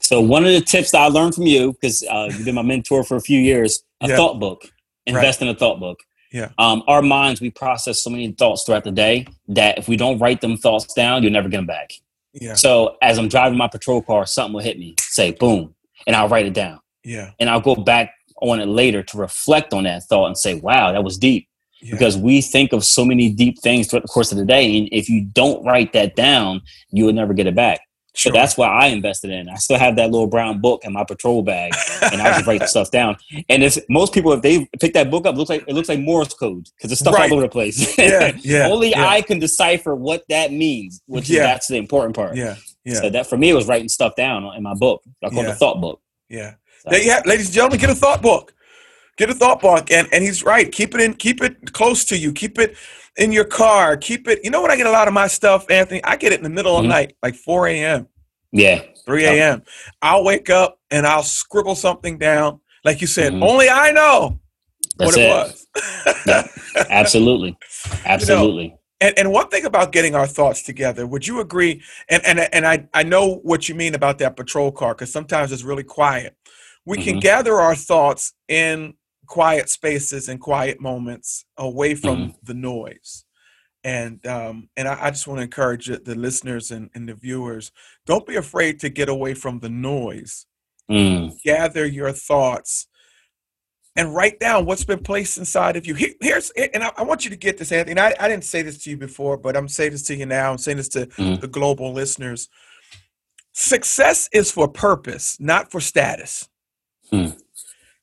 So 0.00 0.20
one 0.20 0.44
of 0.44 0.52
the 0.52 0.60
tips 0.60 0.92
that 0.92 1.00
I 1.00 1.06
learned 1.08 1.34
from 1.34 1.46
you, 1.46 1.72
because 1.72 2.02
uh, 2.04 2.30
you've 2.30 2.44
been 2.44 2.54
my 2.54 2.62
mentor 2.62 3.04
for 3.04 3.16
a 3.16 3.20
few 3.20 3.40
years, 3.40 3.82
a 4.00 4.08
yeah. 4.08 4.16
thought 4.16 4.38
book. 4.40 4.62
Invest 5.06 5.40
right. 5.40 5.48
in 5.48 5.54
a 5.54 5.58
thought 5.58 5.80
book. 5.80 5.98
Yeah. 6.32 6.50
Um, 6.58 6.82
our 6.86 7.02
minds, 7.02 7.40
we 7.40 7.50
process 7.50 8.02
so 8.02 8.10
many 8.10 8.30
thoughts 8.32 8.64
throughout 8.64 8.84
the 8.84 8.92
day 8.92 9.26
that 9.48 9.78
if 9.78 9.88
we 9.88 9.96
don't 9.96 10.18
write 10.18 10.40
them 10.40 10.56
thoughts 10.56 10.92
down, 10.92 11.22
you'll 11.22 11.32
never 11.32 11.48
get 11.48 11.56
them 11.58 11.66
back. 11.66 11.92
Yeah. 12.34 12.54
So 12.54 12.96
as 13.00 13.18
I'm 13.18 13.28
driving 13.28 13.56
my 13.56 13.68
patrol 13.68 14.02
car, 14.02 14.26
something 14.26 14.52
will 14.52 14.62
hit 14.62 14.78
me, 14.78 14.94
say 15.00 15.32
boom, 15.32 15.74
and 16.06 16.14
I'll 16.14 16.28
write 16.28 16.46
it 16.46 16.54
down. 16.54 16.80
Yeah. 17.04 17.30
And 17.40 17.48
I'll 17.48 17.60
go 17.60 17.74
back 17.74 18.12
on 18.42 18.60
it 18.60 18.66
later 18.66 19.02
to 19.02 19.16
reflect 19.16 19.72
on 19.72 19.84
that 19.84 20.04
thought 20.04 20.26
and 20.26 20.36
say, 20.36 20.54
wow, 20.54 20.92
that 20.92 21.02
was 21.02 21.16
deep. 21.16 21.48
Yeah. 21.80 21.92
Because 21.92 22.18
we 22.18 22.42
think 22.42 22.72
of 22.72 22.84
so 22.84 23.04
many 23.04 23.30
deep 23.30 23.60
things 23.60 23.86
throughout 23.86 24.02
the 24.02 24.08
course 24.08 24.32
of 24.32 24.38
the 24.38 24.44
day. 24.44 24.76
And 24.78 24.88
if 24.92 25.08
you 25.08 25.24
don't 25.24 25.64
write 25.64 25.92
that 25.94 26.16
down, 26.16 26.60
you 26.90 27.04
will 27.04 27.12
never 27.12 27.32
get 27.32 27.46
it 27.46 27.54
back. 27.54 27.80
Sure. 28.18 28.32
So 28.32 28.34
that's 28.36 28.56
what 28.56 28.68
I 28.68 28.86
invested 28.86 29.30
in. 29.30 29.48
I 29.48 29.54
still 29.54 29.78
have 29.78 29.94
that 29.94 30.10
little 30.10 30.26
brown 30.26 30.60
book 30.60 30.84
in 30.84 30.92
my 30.92 31.04
patrol 31.04 31.44
bag, 31.44 31.72
and 32.02 32.20
I 32.20 32.32
just 32.32 32.48
write 32.48 32.62
stuff 32.68 32.90
down. 32.90 33.16
And 33.48 33.62
if 33.62 33.78
most 33.88 34.12
people, 34.12 34.32
if 34.32 34.42
they 34.42 34.68
pick 34.80 34.92
that 34.94 35.08
book 35.08 35.24
up, 35.24 35.36
it 35.36 35.38
looks 35.38 35.50
like 35.50 35.62
it 35.68 35.72
looks 35.72 35.88
like 35.88 36.00
Morse 36.00 36.34
code 36.34 36.68
because 36.76 36.90
it's 36.90 37.00
stuff 37.00 37.14
right. 37.14 37.30
all 37.30 37.38
over 37.38 37.46
the 37.46 37.48
place. 37.48 37.96
Yeah, 37.96 38.32
yeah. 38.40 38.66
Only 38.70 38.90
yeah. 38.90 39.06
I 39.06 39.22
can 39.22 39.38
decipher 39.38 39.94
what 39.94 40.24
that 40.30 40.52
means, 40.52 41.00
which 41.06 41.30
yeah. 41.30 41.42
is 41.42 41.46
that's 41.46 41.68
the 41.68 41.76
important 41.76 42.16
part. 42.16 42.34
Yeah, 42.34 42.56
yeah. 42.84 42.94
So 42.94 43.08
that 43.08 43.28
for 43.28 43.38
me 43.38 43.50
it 43.50 43.54
was 43.54 43.68
writing 43.68 43.88
stuff 43.88 44.16
down 44.16 44.44
in 44.56 44.64
my 44.64 44.74
book. 44.74 45.04
I 45.22 45.28
call 45.28 45.44
yeah. 45.44 45.44
it 45.44 45.52
the 45.52 45.54
thought 45.54 45.80
book. 45.80 46.00
Yeah. 46.28 46.54
So. 46.80 46.90
There 46.90 47.02
you 47.02 47.12
have, 47.12 47.24
ladies 47.24 47.46
and 47.46 47.54
gentlemen, 47.54 47.78
get 47.78 47.90
a 47.90 47.94
thought 47.94 48.20
book. 48.20 48.52
Get 49.18 49.30
a 49.30 49.34
thought 49.34 49.60
book, 49.60 49.90
and 49.90 50.08
and 50.12 50.24
he's 50.24 50.44
right. 50.44 50.70
Keep 50.70 50.94
it 50.94 51.00
in, 51.00 51.14
keep 51.14 51.42
it 51.42 51.72
close 51.72 52.04
to 52.06 52.16
you. 52.16 52.32
Keep 52.32 52.58
it 52.58 52.76
in 53.18 53.32
your 53.32 53.44
car. 53.44 53.96
Keep 53.96 54.28
it. 54.28 54.40
You 54.44 54.50
know 54.50 54.62
when 54.62 54.70
I 54.70 54.76
get 54.76 54.86
a 54.86 54.90
lot 54.90 55.08
of 55.08 55.14
my 55.14 55.26
stuff, 55.26 55.70
Anthony, 55.70 56.02
I 56.04 56.16
get 56.16 56.32
it 56.32 56.38
in 56.38 56.44
the 56.44 56.50
middle 56.50 56.72
mm-hmm. 56.72 56.84
of 56.86 56.90
the 56.90 56.94
night, 56.94 57.16
like 57.22 57.34
4 57.34 57.66
a.m. 57.68 58.08
Yeah. 58.52 58.82
3 59.04 59.24
a.m. 59.24 59.62
I'll 60.00 60.24
wake 60.24 60.50
up 60.50 60.78
and 60.90 61.06
I'll 61.06 61.22
scribble 61.22 61.74
something 61.74 62.18
down. 62.18 62.60
Like 62.84 63.00
you 63.00 63.06
said, 63.06 63.32
mm-hmm. 63.32 63.42
only 63.42 63.68
I 63.68 63.90
know 63.90 64.40
That's 64.96 65.16
what 65.16 65.18
it, 65.18 65.24
it. 65.24 65.28
was. 65.28 65.66
yeah, 66.26 66.46
absolutely. 66.88 67.58
Absolutely. 68.04 68.64
You 68.64 68.70
know, 68.70 68.74
and, 69.00 69.16
and 69.16 69.32
one 69.32 69.48
thing 69.48 69.64
about 69.64 69.92
getting 69.92 70.16
our 70.16 70.26
thoughts 70.26 70.62
together, 70.62 71.06
would 71.06 71.24
you 71.24 71.38
agree? 71.38 71.82
And 72.08 72.20
and 72.26 72.40
and 72.52 72.66
I, 72.66 72.88
I 72.92 73.04
know 73.04 73.36
what 73.44 73.68
you 73.68 73.76
mean 73.76 73.94
about 73.94 74.18
that 74.18 74.34
patrol 74.36 74.72
car 74.72 74.92
because 74.92 75.12
sometimes 75.12 75.52
it's 75.52 75.62
really 75.62 75.84
quiet. 75.84 76.36
We 76.84 76.96
mm-hmm. 76.96 77.04
can 77.04 77.20
gather 77.20 77.60
our 77.60 77.76
thoughts 77.76 78.32
in 78.48 78.94
quiet 79.28 79.68
spaces 79.68 80.28
and 80.28 80.40
quiet 80.40 80.80
moments 80.80 81.44
away 81.56 81.94
from 81.94 82.16
mm-hmm. 82.16 82.30
the 82.42 82.54
noise 82.54 83.24
and 83.84 84.24
um, 84.26 84.68
and 84.76 84.88
I, 84.88 85.06
I 85.06 85.10
just 85.10 85.26
want 85.26 85.38
to 85.38 85.44
encourage 85.44 85.86
the 85.86 86.14
listeners 86.14 86.70
and, 86.70 86.90
and, 86.94 87.08
the 87.08 87.14
viewers 87.14 87.70
don't 88.06 88.26
be 88.26 88.36
afraid 88.36 88.80
to 88.80 88.88
get 88.88 89.08
away 89.08 89.34
from 89.34 89.60
the 89.60 89.68
noise 89.68 90.46
mm. 90.90 91.32
gather 91.42 91.86
your 91.86 92.12
thoughts 92.12 92.88
and 93.96 94.14
write 94.14 94.38
down 94.40 94.66
what's 94.66 94.84
been 94.84 95.02
placed 95.02 95.38
inside 95.38 95.76
of 95.76 95.86
you 95.86 95.94
Here, 95.94 96.14
here's 96.20 96.50
and 96.50 96.82
I, 96.82 96.92
I, 96.98 97.02
want 97.02 97.24
you 97.24 97.30
to 97.30 97.36
get 97.36 97.56
this 97.56 97.72
anthony 97.72 98.00
I, 98.00 98.14
I, 98.18 98.28
didn't 98.28 98.44
say 98.44 98.62
this 98.62 98.82
to 98.84 98.90
you 98.90 98.96
before 98.96 99.36
but 99.36 99.56
i'm 99.56 99.68
saying 99.68 99.92
this 99.92 100.02
to 100.04 100.16
you 100.16 100.26
now 100.26 100.50
i'm 100.50 100.58
saying 100.58 100.76
this 100.78 100.88
to 100.90 101.06
mm. 101.06 101.40
the 101.40 101.48
global 101.48 101.92
listeners 101.92 102.48
success 103.52 104.28
is 104.32 104.50
for 104.50 104.68
purpose 104.68 105.36
not 105.40 105.70
for 105.70 105.80
status 105.80 106.48
mm. 107.12 107.36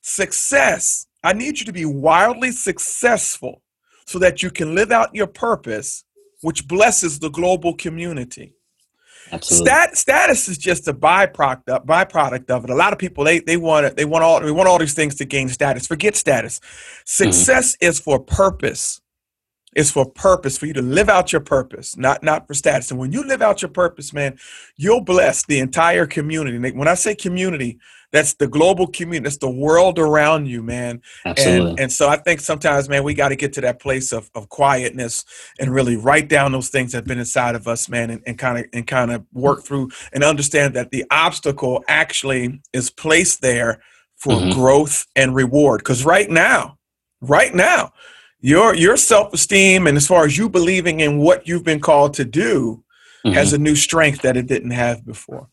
success 0.02 1.08
i 1.26 1.34
need 1.34 1.60
you 1.60 1.66
to 1.66 1.74
be 1.74 1.86
wildly 1.86 2.52
successful 2.52 3.62
so 4.06 4.20
that 4.20 4.44
you 4.44 4.52
can 4.52 4.76
live 4.76 4.92
out 4.92 5.14
your 5.14 5.28
purpose, 5.28 6.04
which 6.42 6.68
blesses 6.68 7.20
the 7.20 7.30
global 7.30 7.74
community. 7.74 8.54
Stat, 9.42 9.98
status 9.98 10.48
is 10.48 10.60
just 10.60 10.88
a 10.88 10.94
byproduct 10.94 11.68
of, 11.68 11.86
byproduct 11.86 12.48
of 12.52 12.64
it. 12.64 12.70
A 12.70 12.76
lot 12.76 12.94
of 12.94 13.00
people 13.00 13.24
they 13.24 13.40
they 13.40 13.58
want 13.58 13.88
it, 13.88 13.98
they 13.98 14.06
want 14.06 14.24
all 14.24 14.40
they 14.40 14.52
want 14.52 14.70
all 14.70 14.78
these 14.78 14.94
things 14.94 15.16
to 15.16 15.26
gain 15.26 15.50
status. 15.50 15.88
Forget 15.88 16.16
status. 16.16 16.62
Success 17.06 17.76
mm-hmm. 17.76 17.90
is 17.90 18.00
for 18.00 18.20
purpose. 18.20 19.02
It's 19.76 19.90
for 19.90 20.06
purpose 20.06 20.60
for 20.60 20.68
you 20.68 20.74
to 20.74 20.82
live 20.82 21.10
out 21.10 21.32
your 21.32 21.42
purpose, 21.42 21.98
not 21.98 22.22
not 22.22 22.46
for 22.46 22.54
status. 22.54 22.92
And 22.92 23.00
when 23.00 23.12
you 23.12 23.28
live 23.28 23.42
out 23.42 23.64
your 23.64 23.72
purpose, 23.72 24.14
man, 24.14 24.38
you'll 24.78 25.02
bless 25.02 25.44
the 25.44 25.58
entire 25.58 26.06
community. 26.06 26.60
When 26.72 26.88
I 26.88 26.94
say 26.94 27.16
community, 27.16 27.80
that's 28.16 28.34
the 28.36 28.48
global 28.48 28.88
community. 28.88 29.24
That's 29.24 29.38
the 29.38 29.50
world 29.50 30.00
around 30.00 30.48
you, 30.48 30.64
man. 30.64 31.02
Absolutely. 31.26 31.72
And, 31.72 31.80
and 31.82 31.92
so 31.92 32.08
I 32.08 32.18
think 32.18 32.40
sometimes, 32.40 32.88
man, 32.88 33.04
we 33.04 33.14
got 33.14 33.30
to 33.30 33.36
get 33.36 33.54
to 33.54 33.62
that 33.62 33.82
place 33.82 34.14
of, 34.14 34.32
of 34.34 34.50
quietness 34.50 35.26
and 35.60 35.74
really 35.74 35.98
write 35.98 36.30
down 36.30 36.52
those 36.52 36.70
things 36.70 36.92
that 36.92 37.00
have 37.00 37.06
been 37.06 37.20
inside 37.20 37.56
of 37.56 37.68
us, 37.68 37.90
man, 37.90 38.22
and 38.26 38.38
kind 38.38 38.60
of 38.60 38.66
and 38.74 38.88
kind 38.88 39.12
of 39.12 39.26
work 39.34 39.64
through 39.64 39.90
and 40.14 40.24
understand 40.24 40.74
that 40.76 40.92
the 40.92 41.06
obstacle 41.12 41.84
actually 41.88 42.62
is 42.74 42.90
placed 42.90 43.42
there 43.42 43.82
for 44.16 44.34
mm-hmm. 44.34 44.52
growth 44.52 45.06
and 45.16 45.36
reward. 45.36 45.80
Because 45.80 46.06
right 46.06 46.30
now, 46.30 46.78
right 47.22 47.54
now, 47.54 47.92
your 48.40 48.76
your 48.76 48.98
self-esteem 48.98 49.88
and 49.88 49.98
as 49.98 50.08
far 50.08 50.26
as 50.26 50.38
you 50.38 50.50
believing 50.50 51.02
in 51.02 51.18
what 51.18 51.48
you've 51.48 51.64
been 51.64 51.82
called 51.82 52.14
to 52.14 52.26
do 52.26 52.84
mm-hmm. 53.26 53.36
has 53.36 53.54
a 53.54 53.58
new 53.58 53.76
strength 53.76 54.22
that 54.22 54.38
it 54.38 54.48
didn't 54.48 54.72
have 54.72 55.06
before. 55.06 55.50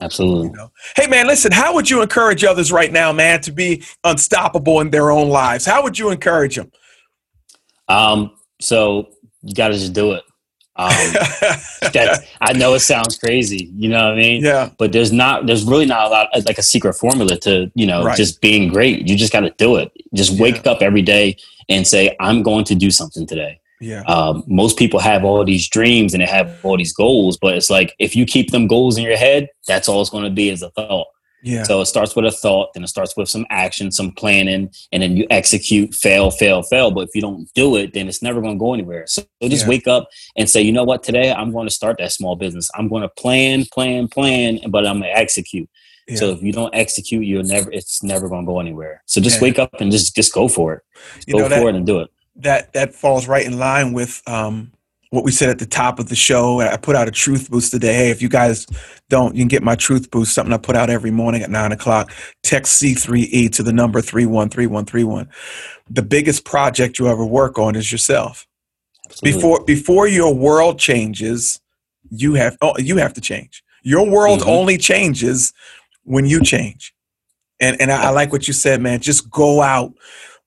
Absolutely. 0.00 0.48
You 0.48 0.52
know? 0.54 0.72
Hey, 0.96 1.06
man, 1.06 1.26
listen, 1.26 1.52
how 1.52 1.74
would 1.74 1.88
you 1.88 2.02
encourage 2.02 2.44
others 2.44 2.72
right 2.72 2.92
now, 2.92 3.12
man, 3.12 3.40
to 3.42 3.52
be 3.52 3.82
unstoppable 4.02 4.80
in 4.80 4.90
their 4.90 5.10
own 5.10 5.28
lives? 5.28 5.64
How 5.64 5.82
would 5.82 5.98
you 5.98 6.10
encourage 6.10 6.56
them? 6.56 6.70
Um, 7.88 8.32
so 8.60 9.08
you 9.42 9.54
got 9.54 9.68
to 9.68 9.74
just 9.74 9.92
do 9.92 10.12
it. 10.12 10.24
Um, 10.76 10.88
that 11.92 12.26
I 12.40 12.52
know 12.52 12.74
it 12.74 12.80
sounds 12.80 13.16
crazy, 13.16 13.70
you 13.76 13.88
know 13.88 14.06
what 14.06 14.14
I 14.14 14.16
mean? 14.16 14.42
Yeah. 14.42 14.70
But 14.76 14.90
there's 14.90 15.12
not, 15.12 15.46
there's 15.46 15.62
really 15.62 15.86
not 15.86 16.06
a 16.06 16.10
lot, 16.10 16.28
like 16.46 16.58
a 16.58 16.64
secret 16.64 16.94
formula 16.94 17.36
to, 17.40 17.70
you 17.76 17.86
know, 17.86 18.02
right. 18.02 18.16
just 18.16 18.40
being 18.40 18.72
great. 18.72 19.06
You 19.08 19.16
just 19.16 19.32
got 19.32 19.40
to 19.40 19.50
do 19.50 19.76
it. 19.76 19.92
Just 20.14 20.40
wake 20.40 20.64
yeah. 20.64 20.72
up 20.72 20.82
every 20.82 21.02
day 21.02 21.36
and 21.68 21.86
say, 21.86 22.16
I'm 22.18 22.42
going 22.42 22.64
to 22.64 22.74
do 22.74 22.90
something 22.90 23.24
today. 23.24 23.60
Yeah. 23.84 24.00
Um, 24.02 24.44
most 24.46 24.78
people 24.78 24.98
have 25.00 25.24
all 25.24 25.44
these 25.44 25.68
dreams 25.68 26.14
and 26.14 26.22
they 26.22 26.26
have 26.26 26.58
all 26.62 26.78
these 26.78 26.94
goals, 26.94 27.36
but 27.36 27.54
it's 27.54 27.68
like 27.68 27.94
if 27.98 28.16
you 28.16 28.24
keep 28.24 28.50
them 28.50 28.66
goals 28.66 28.96
in 28.96 29.04
your 29.04 29.16
head, 29.16 29.48
that's 29.68 29.88
all 29.88 30.00
it's 30.00 30.10
going 30.10 30.24
to 30.24 30.30
be 30.30 30.48
is 30.48 30.62
a 30.62 30.70
thought. 30.70 31.06
Yeah. 31.42 31.64
So 31.64 31.82
it 31.82 31.86
starts 31.86 32.16
with 32.16 32.24
a 32.24 32.30
thought, 32.30 32.72
then 32.72 32.82
it 32.82 32.86
starts 32.86 33.14
with 33.14 33.28
some 33.28 33.44
action, 33.50 33.92
some 33.92 34.12
planning, 34.12 34.70
and 34.92 35.02
then 35.02 35.18
you 35.18 35.26
execute, 35.28 35.94
fail, 35.94 36.30
fail, 36.30 36.62
fail. 36.62 36.90
But 36.90 37.08
if 37.08 37.10
you 37.14 37.20
don't 37.20 37.46
do 37.54 37.76
it, 37.76 37.92
then 37.92 38.08
it's 38.08 38.22
never 38.22 38.40
going 38.40 38.54
to 38.54 38.58
go 38.58 38.72
anywhere. 38.72 39.04
So 39.06 39.22
just 39.42 39.64
yeah. 39.64 39.68
wake 39.68 39.86
up 39.86 40.08
and 40.36 40.48
say, 40.48 40.62
you 40.62 40.72
know 40.72 40.84
what, 40.84 41.02
today 41.02 41.30
I'm 41.30 41.52
going 41.52 41.68
to 41.68 41.74
start 41.74 41.98
that 41.98 42.12
small 42.12 42.34
business. 42.36 42.70
I'm 42.74 42.88
going 42.88 43.02
to 43.02 43.10
plan, 43.10 43.66
plan, 43.70 44.08
plan, 44.08 44.60
but 44.70 44.86
I'm 44.86 45.00
going 45.00 45.12
to 45.12 45.18
execute. 45.18 45.68
Yeah. 46.08 46.16
So 46.16 46.30
if 46.30 46.42
you 46.42 46.52
don't 46.52 46.74
execute, 46.74 47.26
you'll 47.26 47.44
never. 47.44 47.70
It's 47.72 48.02
never 48.02 48.28
going 48.28 48.44
to 48.44 48.46
go 48.46 48.60
anywhere. 48.60 49.02
So 49.06 49.20
just 49.20 49.36
yeah. 49.36 49.42
wake 49.42 49.58
up 49.58 49.80
and 49.80 49.90
just 49.90 50.14
just 50.14 50.34
go 50.34 50.48
for 50.48 50.74
it. 50.74 50.82
Just 51.16 51.28
you 51.28 51.38
go 51.38 51.48
for 51.48 51.68
it 51.68 51.74
and 51.74 51.86
do 51.86 52.00
it 52.00 52.10
that 52.36 52.72
that 52.72 52.94
falls 52.94 53.28
right 53.28 53.44
in 53.44 53.58
line 53.58 53.92
with 53.92 54.22
um, 54.26 54.72
what 55.10 55.24
we 55.24 55.30
said 55.30 55.48
at 55.48 55.58
the 55.58 55.66
top 55.66 55.98
of 55.98 56.08
the 56.08 56.16
show. 56.16 56.60
I 56.60 56.76
put 56.76 56.96
out 56.96 57.06
a 57.06 57.12
truth 57.12 57.50
boost 57.50 57.70
today. 57.70 57.94
Hey, 57.94 58.10
if 58.10 58.20
you 58.20 58.28
guys 58.28 58.66
don't, 59.08 59.34
you 59.34 59.40
can 59.42 59.48
get 59.48 59.62
my 59.62 59.76
truth 59.76 60.10
boost, 60.10 60.34
something 60.34 60.52
I 60.52 60.58
put 60.58 60.76
out 60.76 60.90
every 60.90 61.12
morning 61.12 61.42
at 61.42 61.50
nine 61.50 61.72
o'clock. 61.72 62.12
Text 62.42 62.82
C3E 62.82 63.52
to 63.52 63.62
the 63.62 63.72
number 63.72 64.00
313131. 64.00 65.28
The 65.88 66.02
biggest 66.02 66.44
project 66.44 66.98
you 66.98 67.06
ever 67.06 67.24
work 67.24 67.58
on 67.58 67.76
is 67.76 67.92
yourself. 67.92 68.46
Absolutely. 69.06 69.38
Before 69.38 69.64
before 69.64 70.08
your 70.08 70.34
world 70.34 70.78
changes, 70.78 71.60
you 72.10 72.34
have 72.34 72.56
oh, 72.60 72.76
you 72.78 72.96
have 72.96 73.14
to 73.14 73.20
change. 73.20 73.62
Your 73.82 74.08
world 74.08 74.40
mm-hmm. 74.40 74.50
only 74.50 74.78
changes 74.78 75.52
when 76.02 76.26
you 76.26 76.42
change. 76.42 76.92
And 77.60 77.80
and 77.80 77.92
I, 77.92 78.04
I 78.04 78.10
like 78.10 78.32
what 78.32 78.48
you 78.48 78.54
said, 78.54 78.80
man. 78.80 79.00
Just 79.00 79.30
go 79.30 79.62
out, 79.62 79.92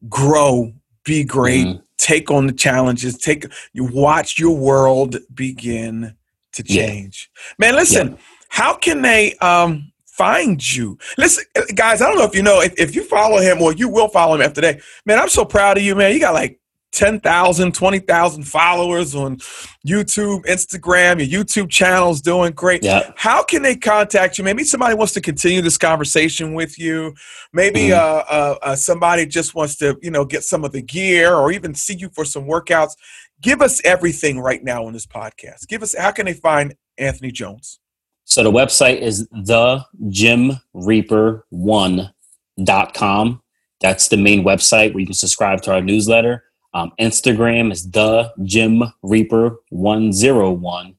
grow, 0.10 0.73
be 1.08 1.24
great, 1.24 1.65
mm-hmm. 1.65 1.80
take 1.98 2.30
on 2.30 2.46
the 2.46 2.54
challenges, 2.54 3.17
take 3.17 3.46
you 3.74 3.86
watch 3.86 4.38
your 4.38 4.56
world 4.56 5.15
begin 5.34 6.15
to 6.52 6.63
change. 6.63 7.32
Yeah. 7.34 7.56
Man, 7.58 7.76
listen, 7.76 8.12
yeah. 8.12 8.17
how 8.50 8.76
can 8.76 9.02
they 9.02 9.34
um 9.38 9.91
find 10.06 10.76
you? 10.76 10.98
Listen, 11.17 11.46
guys, 11.74 12.02
I 12.02 12.08
don't 12.10 12.17
know 12.17 12.26
if 12.26 12.36
you 12.36 12.43
know 12.43 12.62
if, 12.62 12.74
if 12.78 12.96
you 12.96 13.04
follow 13.04 13.39
him 13.39 13.62
or 13.62 13.74
you 13.74 13.89
will 13.89 14.10
follow 14.10 14.36
him 14.36 14.41
after 14.41 14.62
today. 14.62 14.82
Man, 15.06 15.17
I'm 15.17 15.30
so 15.30 15.46
proud 15.46 15.78
of 15.78 15.84
you, 15.84 15.96
man. 15.96 16.13
You 16.13 16.20
got 16.20 16.34
like 16.34 16.60
10,000, 16.93 17.73
20,000 17.73 18.43
followers 18.43 19.13
on 19.13 19.38
YouTube, 19.86 20.45
Instagram, 20.45 21.26
your 21.26 21.43
YouTube 21.43 21.69
channel's 21.69 22.21
doing 22.21 22.54
great. 22.54 22.84
Yeah. 22.84 23.12
How 23.15 23.43
can 23.43 23.62
they 23.62 23.76
contact 23.76 24.38
you? 24.38 24.43
Maybe 24.43 24.63
somebody 24.63 24.95
wants 24.95 25.13
to 25.13 25.21
continue 25.21 25.62
this 25.62 25.78
conversation 25.78 26.54
with 26.54 26.80
you. 26.80 27.13
Maybe 27.54 27.89
mm-hmm. 27.89 27.93
uh, 27.93 28.36
uh, 28.36 28.56
uh, 28.62 28.76
somebody 28.76 29.26
just 29.26 29.54
wants 29.54 29.76
to, 29.78 29.97
you 30.02 30.12
know, 30.12 30.26
get 30.26 30.43
some 30.43 30.63
of 30.63 30.71
the 30.71 30.82
gear 30.82 31.36
or 31.36 31.52
even 31.52 31.76
see 31.76 31.95
you 31.95 32.10
for 32.10 32.26
some 32.26 32.45
workouts. 32.45 32.93
Give 33.41 33.62
us 33.62 33.82
everything 33.86 34.39
right 34.39 34.63
now 34.63 34.86
on 34.86 34.93
this 34.93 35.06
podcast. 35.06 35.67
Give 35.67 35.84
us, 35.84 35.95
how 35.95 36.12
can 36.12 36.26
they 36.26 36.34
find 36.34 36.73
Anthony 36.97 37.32
Jones? 37.32 37.80
So 38.23 38.43
the 38.43 38.52
website 38.52 39.00
is 39.00 39.28
the 39.30 39.86
Gym 40.10 40.60
Reaper 40.73 41.45
one.com. 41.50 43.41
That's 43.80 44.08
the 44.08 44.17
main 44.17 44.43
website 44.43 44.93
where 44.93 45.00
you 45.00 45.06
can 45.06 45.13
subscribe 45.13 45.62
to 45.62 45.73
our 45.73 45.82
newsletter. 45.82 46.43
Um, 46.78 46.92
Instagram 47.00 47.72
is 47.72 47.90
the 47.90 48.32
Gym 48.44 48.84
Reaper 49.02 49.58
101. 49.70 50.96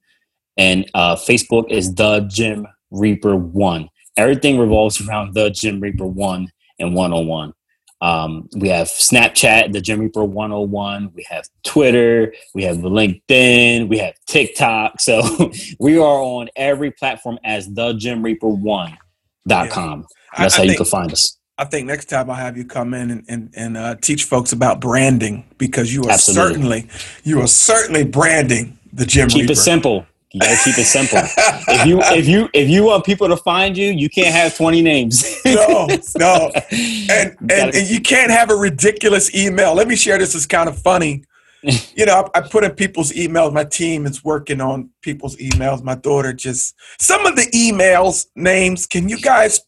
And 0.56 0.90
uh, 0.92 1.14
Facebook 1.14 1.70
is 1.70 1.94
the 1.94 2.26
Gym 2.28 2.66
Reaper 2.90 3.36
1. 3.36 3.88
Everything 4.16 4.58
revolves 4.58 5.00
around 5.08 5.34
the 5.34 5.50
Gym 5.50 5.78
Reaper 5.78 6.04
1 6.04 6.48
and 6.80 6.94
101. 6.96 7.52
Um, 8.00 8.48
we 8.56 8.68
have 8.70 8.88
Snapchat, 8.88 9.72
the 9.72 9.80
Gym 9.80 10.00
Reaper 10.00 10.24
101. 10.24 11.12
We 11.14 11.24
have 11.30 11.44
Twitter. 11.62 12.34
We 12.54 12.64
have 12.64 12.78
LinkedIn. 12.78 13.88
We 13.88 13.98
have 13.98 14.14
TikTok. 14.26 15.00
So 15.00 15.22
we 15.78 15.96
are 15.96 16.20
on 16.20 16.48
every 16.56 16.90
platform 16.90 17.38
as 17.44 17.72
the 17.72 17.92
Gym 17.92 18.20
Reaper 18.24 18.48
1.com. 18.48 18.98
Yeah. 19.46 20.06
That's 20.36 20.54
I, 20.54 20.58
how 20.58 20.62
I 20.64 20.66
you 20.66 20.76
can 20.76 20.86
find 20.86 21.12
us. 21.12 21.37
I 21.58 21.64
think 21.64 21.86
next 21.88 22.04
time 22.04 22.30
I'll 22.30 22.36
have 22.36 22.56
you 22.56 22.64
come 22.64 22.94
in 22.94 23.10
and, 23.10 23.24
and, 23.28 23.50
and 23.54 23.76
uh, 23.76 23.96
teach 23.96 24.24
folks 24.24 24.52
about 24.52 24.80
branding 24.80 25.44
because 25.58 25.92
you 25.92 26.02
are 26.04 26.12
Absolutely. 26.12 26.52
certainly 26.52 26.88
you 27.24 27.40
are 27.40 27.48
certainly 27.48 28.04
branding 28.04 28.78
the 28.92 29.04
gym. 29.04 29.28
Keep 29.28 29.42
Reaper. 29.42 29.52
it 29.52 29.56
simple. 29.56 30.06
You 30.32 30.40
gotta 30.40 30.58
keep 30.62 30.78
it 30.78 30.84
simple. 30.84 31.18
if 31.68 31.86
you 31.86 32.00
if 32.02 32.28
you 32.28 32.48
if 32.52 32.68
you 32.68 32.84
want 32.84 33.04
people 33.04 33.28
to 33.28 33.36
find 33.36 33.76
you, 33.76 33.90
you 33.90 34.08
can't 34.08 34.34
have 34.34 34.56
twenty 34.56 34.82
names. 34.82 35.24
no, 35.44 35.88
no, 36.16 36.52
and, 36.70 37.36
and 37.50 37.74
and 37.74 37.88
you 37.88 38.00
can't 38.00 38.30
have 38.30 38.50
a 38.50 38.54
ridiculous 38.54 39.34
email. 39.34 39.74
Let 39.74 39.88
me 39.88 39.96
share 39.96 40.18
this. 40.18 40.34
It's 40.34 40.46
kind 40.46 40.68
of 40.68 40.78
funny. 40.78 41.24
you 41.96 42.06
know, 42.06 42.30
I, 42.34 42.38
I, 42.38 42.40
put 42.42 42.62
in 42.62 42.70
people's 42.72 43.10
emails. 43.12 43.52
My 43.52 43.64
team 43.64 44.06
is 44.06 44.22
working 44.22 44.60
on 44.60 44.90
people's 45.02 45.34
emails. 45.38 45.82
My 45.82 45.96
daughter 45.96 46.32
just 46.32 46.74
some 47.00 47.26
of 47.26 47.34
the 47.34 47.50
emails 47.52 48.26
names. 48.36 48.86
Can 48.86 49.08
you 49.08 49.18
guys 49.18 49.60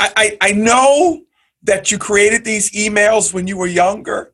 I, 0.00 0.12
I, 0.16 0.36
I 0.40 0.52
know 0.52 1.22
that 1.62 1.90
you 1.90 1.98
created 1.98 2.44
these 2.44 2.70
emails 2.72 3.32
when 3.32 3.46
you 3.46 3.56
were 3.56 3.66
younger, 3.66 4.32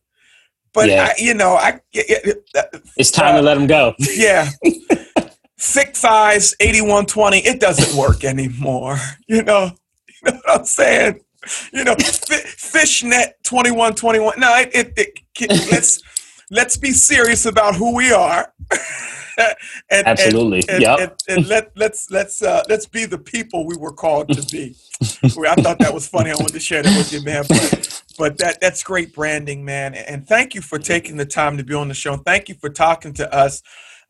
but 0.72 0.88
yeah. 0.88 1.08
I, 1.10 1.14
you 1.18 1.34
know, 1.34 1.54
I 1.54 1.80
it, 1.92 2.44
it's 2.96 3.10
time 3.10 3.34
uh, 3.34 3.38
to 3.38 3.42
let 3.42 3.54
them 3.54 3.66
go. 3.66 3.94
Yeah. 3.98 4.50
Thick 5.58 5.96
thighs, 5.96 6.54
8120, 6.60 7.38
it 7.38 7.60
doesn't 7.60 7.98
work 7.98 8.24
anymore. 8.24 8.98
You 9.26 9.42
know, 9.42 9.70
you 10.08 10.32
know 10.32 10.40
what 10.44 10.60
I'm 10.60 10.64
saying? 10.66 11.20
You 11.72 11.84
know, 11.84 11.94
fishnet 11.96 13.36
2121. 13.44 14.38
No, 14.38 14.54
it, 14.56 14.70
it, 14.74 15.18
it 15.40 15.70
let's 15.70 16.02
let's 16.50 16.76
be 16.76 16.90
serious 16.92 17.46
about 17.46 17.76
who 17.76 17.94
we 17.94 18.12
are. 18.12 18.52
and, 19.90 20.06
Absolutely. 20.06 20.64
And, 20.68 20.82
yep. 20.82 20.98
and, 21.00 21.12
and, 21.28 21.48
let 21.48 21.72
let's 21.76 22.10
let's 22.10 22.42
uh, 22.42 22.62
let's 22.68 22.86
be 22.86 23.04
the 23.04 23.18
people 23.18 23.66
we 23.66 23.76
were 23.76 23.92
called 23.92 24.28
to 24.28 24.42
be. 24.52 24.76
I 25.02 25.54
thought 25.56 25.78
that 25.80 25.92
was 25.92 26.06
funny. 26.06 26.30
I 26.30 26.34
wanted 26.34 26.54
to 26.54 26.60
share 26.60 26.82
that 26.82 26.96
with 26.96 27.12
you, 27.12 27.22
man. 27.22 27.44
But, 27.48 28.02
but 28.18 28.38
that 28.38 28.60
that's 28.60 28.82
great 28.82 29.14
branding, 29.14 29.64
man. 29.64 29.94
And 29.94 30.26
thank 30.26 30.54
you 30.54 30.60
for 30.60 30.78
taking 30.78 31.16
the 31.16 31.26
time 31.26 31.56
to 31.56 31.64
be 31.64 31.74
on 31.74 31.88
the 31.88 31.94
show. 31.94 32.14
And 32.14 32.24
thank 32.24 32.48
you 32.48 32.54
for 32.54 32.70
talking 32.70 33.12
to 33.14 33.34
us 33.34 33.62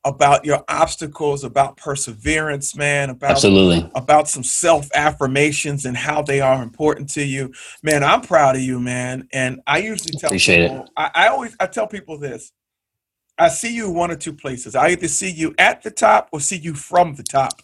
about 0.05 0.45
your 0.45 0.63
obstacles, 0.69 1.45
about 1.45 1.77
perseverance, 1.77 2.77
man, 2.77 3.11
about 3.11 3.33
Absolutely. 3.33 3.91
about 3.95 4.29
some 4.29 4.43
self 4.43 4.89
affirmations 4.95 5.87
and 5.87 5.97
how 5.97 6.23
they 6.23 6.41
are 6.41 6.63
important 6.63 7.09
to 7.11 7.25
you. 7.25 7.53
Man, 7.83 8.05
I'm 8.05 8.21
proud 8.21 8.57
of 8.57 8.63
you, 8.63 8.81
man. 8.81 9.29
And 9.33 9.61
I 9.67 9.79
usually 9.79 10.19
tell 10.19 10.29
Appreciate 10.29 10.69
people, 10.69 10.85
it. 10.85 10.91
I, 10.97 11.11
I 11.15 11.29
always 11.29 11.57
I 11.59 11.67
tell 11.67 11.87
people 11.87 12.19
this. 12.19 12.53
I 13.39 13.49
see 13.49 13.75
you 13.75 13.91
one 13.91 14.11
or 14.11 14.17
two 14.17 14.33
places. 14.33 14.77
I 14.77 14.91
either 14.91 15.09
see 15.09 15.31
you 15.31 15.55
at 15.59 15.83
the 15.83 15.91
top 15.91 16.29
or 16.33 16.41
see 16.41 16.57
you 16.57 16.75
from 16.75 17.15
the 17.15 17.25
top. 17.25 17.61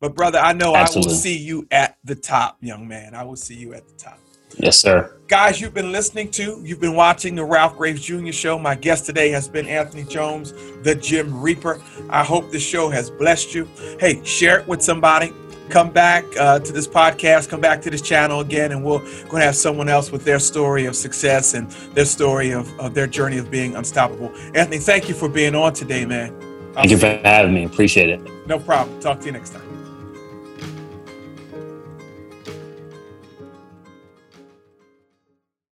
But 0.00 0.14
brother, 0.14 0.38
I 0.38 0.52
know 0.52 0.76
Absolutely. 0.76 1.10
I 1.10 1.12
will 1.12 1.18
see 1.18 1.38
you 1.38 1.66
at 1.70 1.96
the 2.04 2.14
top, 2.14 2.58
young 2.60 2.86
man. 2.86 3.14
I 3.14 3.22
will 3.24 3.36
see 3.36 3.54
you 3.54 3.72
at 3.72 3.86
the 3.86 3.94
top. 3.94 4.18
Yes, 4.58 4.78
sir. 4.78 5.16
Guys, 5.26 5.60
you've 5.60 5.74
been 5.74 5.90
listening 5.90 6.30
to, 6.32 6.60
you've 6.62 6.80
been 6.80 6.94
watching 6.94 7.34
the 7.34 7.44
Ralph 7.44 7.76
Graves 7.76 8.04
Jr. 8.04 8.30
show. 8.30 8.58
My 8.58 8.74
guest 8.74 9.06
today 9.06 9.30
has 9.30 9.48
been 9.48 9.66
Anthony 9.66 10.04
Jones, 10.04 10.52
the 10.82 10.94
Gym 10.94 11.40
Reaper. 11.40 11.80
I 12.10 12.22
hope 12.22 12.52
this 12.52 12.62
show 12.62 12.90
has 12.90 13.10
blessed 13.10 13.54
you. 13.54 13.68
Hey, 13.98 14.22
share 14.24 14.60
it 14.60 14.68
with 14.68 14.82
somebody 14.82 15.32
come 15.68 15.90
back 15.90 16.24
uh, 16.38 16.58
to 16.58 16.72
this 16.72 16.86
podcast, 16.86 17.48
come 17.48 17.60
back 17.60 17.82
to 17.82 17.90
this 17.90 18.02
channel 18.02 18.40
again, 18.40 18.72
and 18.72 18.84
we're 18.84 18.98
going 18.98 19.40
to 19.40 19.46
have 19.46 19.56
someone 19.56 19.88
else 19.88 20.10
with 20.12 20.24
their 20.24 20.38
story 20.38 20.86
of 20.86 20.96
success 20.96 21.54
and 21.54 21.70
their 21.94 22.04
story 22.04 22.52
of, 22.52 22.78
of 22.78 22.94
their 22.94 23.06
journey 23.06 23.38
of 23.38 23.50
being 23.50 23.74
unstoppable. 23.76 24.32
Anthony, 24.54 24.78
thank 24.78 25.08
you 25.08 25.14
for 25.14 25.28
being 25.28 25.54
on 25.54 25.72
today, 25.72 26.04
man. 26.04 26.32
I'll 26.76 26.82
thank 26.82 26.90
you 26.90 26.98
for 26.98 27.06
having 27.24 27.54
me. 27.54 27.64
Appreciate 27.64 28.08
it. 28.08 28.20
No 28.46 28.58
problem. 28.58 28.98
Talk 29.00 29.20
to 29.20 29.26
you 29.26 29.32
next 29.32 29.50
time. 29.50 29.63